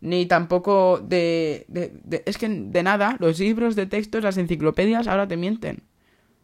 Ni 0.00 0.26
tampoco 0.26 0.98
de, 0.98 1.64
de, 1.68 2.22
Es 2.26 2.38
que 2.38 2.48
de 2.48 2.82
nada, 2.82 3.16
los 3.20 3.38
libros 3.38 3.74
de 3.74 3.86
textos, 3.86 4.22
las 4.22 4.36
enciclopedias 4.36 5.06
ahora 5.06 5.26
te 5.26 5.36
mienten. 5.36 5.82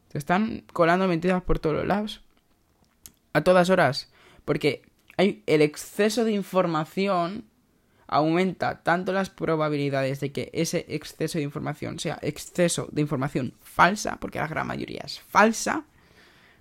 Te 0.08 0.18
están 0.18 0.64
colando 0.72 1.06
mentiras 1.06 1.42
por 1.42 1.58
todos 1.58 1.76
los 1.76 1.86
lados. 1.86 2.22
A 3.32 3.42
todas 3.42 3.70
horas. 3.70 4.10
Porque 4.44 4.82
hay 5.16 5.42
el 5.46 5.62
exceso 5.62 6.24
de 6.24 6.32
información 6.32 7.44
aumenta 8.12 8.82
tanto 8.82 9.12
las 9.12 9.30
probabilidades 9.30 10.18
de 10.18 10.32
que 10.32 10.50
ese 10.52 10.84
exceso 10.88 11.38
de 11.38 11.44
información 11.44 12.00
sea 12.00 12.18
exceso 12.22 12.88
de 12.90 13.00
información 13.00 13.54
falsa, 13.62 14.18
porque 14.20 14.40
la 14.40 14.48
gran 14.48 14.66
mayoría 14.66 15.02
es 15.04 15.20
falsa, 15.20 15.84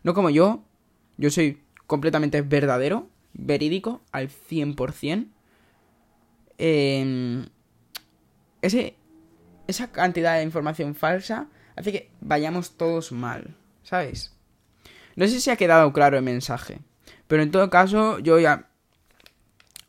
no 0.03 0.13
como 0.13 0.29
yo, 0.29 0.63
yo 1.17 1.31
soy 1.31 1.63
completamente 1.87 2.43
verdadero, 2.43 3.09
verídico, 3.33 4.01
al 4.11 4.29
100%. 4.29 5.27
Eh, 6.59 7.45
ese, 8.61 8.95
esa 9.67 9.91
cantidad 9.91 10.37
de 10.37 10.43
información 10.43 10.93
falsa 10.93 11.47
hace 11.75 11.91
que 11.91 12.11
vayamos 12.21 12.77
todos 12.77 13.11
mal, 13.11 13.55
¿sabes? 13.81 14.35
No 15.15 15.27
sé 15.27 15.39
si 15.39 15.49
ha 15.49 15.55
quedado 15.55 15.91
claro 15.93 16.15
el 16.17 16.23
mensaje, 16.23 16.79
pero 17.27 17.41
en 17.41 17.49
todo 17.49 17.71
caso 17.71 18.19
yo 18.19 18.39
ya 18.39 18.68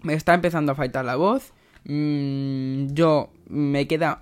me 0.03 0.15
está 0.15 0.35
empezando 0.35 0.73
a 0.73 0.75
faltar 0.75 1.05
la 1.05 1.17
voz. 1.17 1.53
Mm, 1.85 2.89
yo 2.93 3.33
me 3.47 3.87
queda 3.87 4.21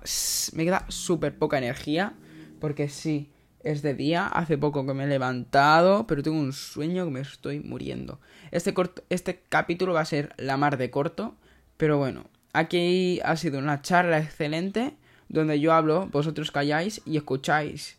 me 0.53 0.63
queda 0.63 0.85
súper 0.87 1.37
poca 1.37 1.57
energía 1.57 2.13
porque 2.59 2.87
sí 2.87 3.29
es 3.63 3.81
de 3.81 3.93
día, 3.93 4.27
hace 4.27 4.57
poco 4.57 4.85
que 4.85 4.93
me 4.93 5.03
he 5.03 5.07
levantado, 5.07 6.07
pero 6.07 6.23
tengo 6.23 6.39
un 6.39 6.53
sueño 6.53 7.05
que 7.05 7.11
me 7.11 7.19
estoy 7.19 7.59
muriendo. 7.59 8.19
Este, 8.51 8.73
este 9.09 9.43
capítulo 9.49 9.93
va 9.93 10.01
a 10.01 10.05
ser 10.05 10.33
la 10.37 10.57
mar 10.57 10.77
de 10.77 10.89
corto, 10.89 11.35
pero 11.77 11.97
bueno, 11.97 12.25
aquí 12.53 13.19
ha 13.23 13.35
sido 13.35 13.59
una 13.59 13.81
charla 13.81 14.19
excelente 14.19 14.95
donde 15.27 15.59
yo 15.59 15.73
hablo, 15.73 16.07
vosotros 16.07 16.51
calláis 16.51 17.01
y 17.05 17.17
escucháis. 17.17 17.97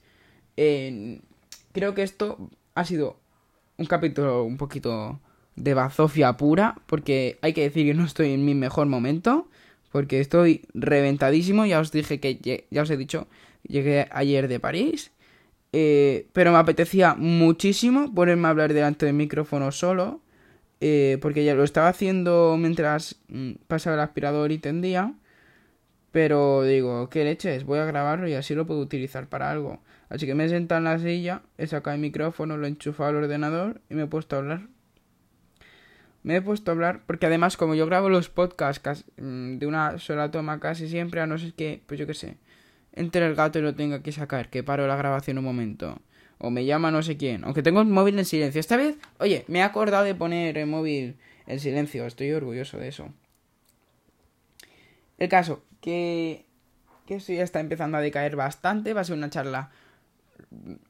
creo 0.56 1.94
que 1.94 2.02
esto 2.02 2.50
ha 2.74 2.84
sido 2.84 3.18
un 3.76 3.86
capítulo 3.86 4.44
un 4.44 4.56
poquito 4.56 5.20
de 5.62 5.74
bazofia 5.74 6.36
pura, 6.36 6.76
porque 6.86 7.38
hay 7.42 7.52
que 7.52 7.62
decir 7.62 7.86
que 7.86 7.94
no 7.94 8.04
estoy 8.04 8.32
en 8.32 8.44
mi 8.44 8.54
mejor 8.54 8.86
momento, 8.86 9.48
porque 9.92 10.20
estoy 10.20 10.62
reventadísimo, 10.74 11.66
ya 11.66 11.80
os 11.80 11.92
dije 11.92 12.20
que, 12.20 12.66
ya 12.70 12.82
os 12.82 12.90
he 12.90 12.96
dicho, 12.96 13.26
llegué 13.62 14.08
ayer 14.10 14.48
de 14.48 14.60
París 14.60 15.12
eh, 15.72 16.26
pero 16.32 16.52
me 16.52 16.58
apetecía 16.58 17.14
muchísimo 17.14 18.12
ponerme 18.14 18.48
a 18.48 18.50
hablar 18.50 18.72
delante 18.74 19.06
del 19.06 19.14
micrófono 19.14 19.70
solo. 19.72 20.20
Eh, 20.82 21.18
porque 21.20 21.44
ya 21.44 21.54
lo 21.54 21.62
estaba 21.62 21.88
haciendo 21.88 22.56
mientras 22.58 23.16
mm, 23.28 23.52
pasaba 23.68 23.96
el 23.96 24.00
aspirador 24.00 24.52
y 24.52 24.58
tendía. 24.58 25.14
Pero 26.12 26.64
digo, 26.64 27.08
¿qué 27.10 27.24
leches? 27.24 27.64
Voy 27.64 27.78
a 27.78 27.84
grabarlo 27.84 28.28
y 28.28 28.34
así 28.34 28.54
lo 28.54 28.66
puedo 28.66 28.80
utilizar 28.80 29.28
para 29.28 29.50
algo. 29.50 29.80
Así 30.08 30.26
que 30.26 30.34
me 30.34 30.44
he 30.46 30.48
sentado 30.48 30.78
en 30.78 30.84
la 30.84 30.98
silla, 30.98 31.42
he 31.58 31.66
sacado 31.68 31.94
el 31.94 32.00
micrófono, 32.00 32.56
lo 32.56 32.66
he 32.66 32.70
enchufado 32.70 33.10
al 33.10 33.16
ordenador 33.16 33.80
y 33.90 33.94
me 33.94 34.04
he 34.04 34.06
puesto 34.06 34.36
a 34.36 34.40
hablar. 34.40 34.62
Me 36.22 36.36
he 36.36 36.42
puesto 36.42 36.70
a 36.70 36.74
hablar 36.74 37.02
porque 37.06 37.26
además 37.26 37.56
como 37.56 37.74
yo 37.74 37.86
grabo 37.86 38.08
los 38.08 38.28
podcasts 38.28 39.04
mm, 39.16 39.56
de 39.56 39.66
una 39.66 39.98
sola 39.98 40.30
toma 40.30 40.60
casi 40.60 40.88
siempre, 40.88 41.20
a 41.20 41.26
no 41.26 41.38
ser 41.38 41.54
que, 41.54 41.82
pues 41.86 41.98
yo 41.98 42.06
qué 42.06 42.14
sé, 42.14 42.36
entre 42.92 43.26
el 43.26 43.34
gato 43.34 43.58
y 43.58 43.62
lo 43.62 43.74
tenga 43.74 44.02
que 44.02 44.12
sacar, 44.12 44.50
que 44.50 44.62
paro 44.62 44.86
la 44.86 44.96
grabación 44.96 45.38
un 45.38 45.44
momento. 45.44 46.00
O 46.42 46.50
me 46.50 46.64
llama 46.64 46.90
no 46.90 47.02
sé 47.02 47.18
quién. 47.18 47.44
Aunque 47.44 47.62
tengo 47.62 47.82
el 47.82 47.86
móvil 47.86 48.18
en 48.18 48.24
silencio. 48.24 48.60
Esta 48.60 48.78
vez, 48.78 48.96
oye, 49.18 49.44
me 49.46 49.58
he 49.58 49.62
acordado 49.62 50.04
de 50.04 50.14
poner 50.14 50.56
el 50.56 50.66
móvil 50.66 51.18
en 51.46 51.60
silencio. 51.60 52.06
Estoy 52.06 52.32
orgulloso 52.32 52.78
de 52.78 52.88
eso. 52.88 53.12
El 55.18 55.28
caso, 55.28 55.62
que, 55.82 56.46
que 57.06 57.16
esto 57.16 57.34
ya 57.34 57.42
está 57.42 57.60
empezando 57.60 57.98
a 57.98 58.00
decaer 58.00 58.36
bastante. 58.36 58.94
Va 58.94 59.02
a 59.02 59.04
ser 59.04 59.18
una 59.18 59.28
charla, 59.28 59.70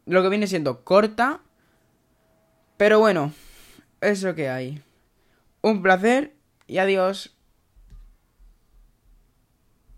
lo 0.07 0.23
que 0.23 0.29
viene 0.29 0.47
siendo 0.47 0.85
corta. 0.85 1.40
Pero 2.77 3.01
bueno, 3.01 3.33
es 4.01 4.23
lo 4.23 4.37
que 4.37 4.49
hay. 4.49 4.81
Un 5.62 5.83
placer 5.83 6.35
y 6.66 6.79
adiós. 6.79 7.37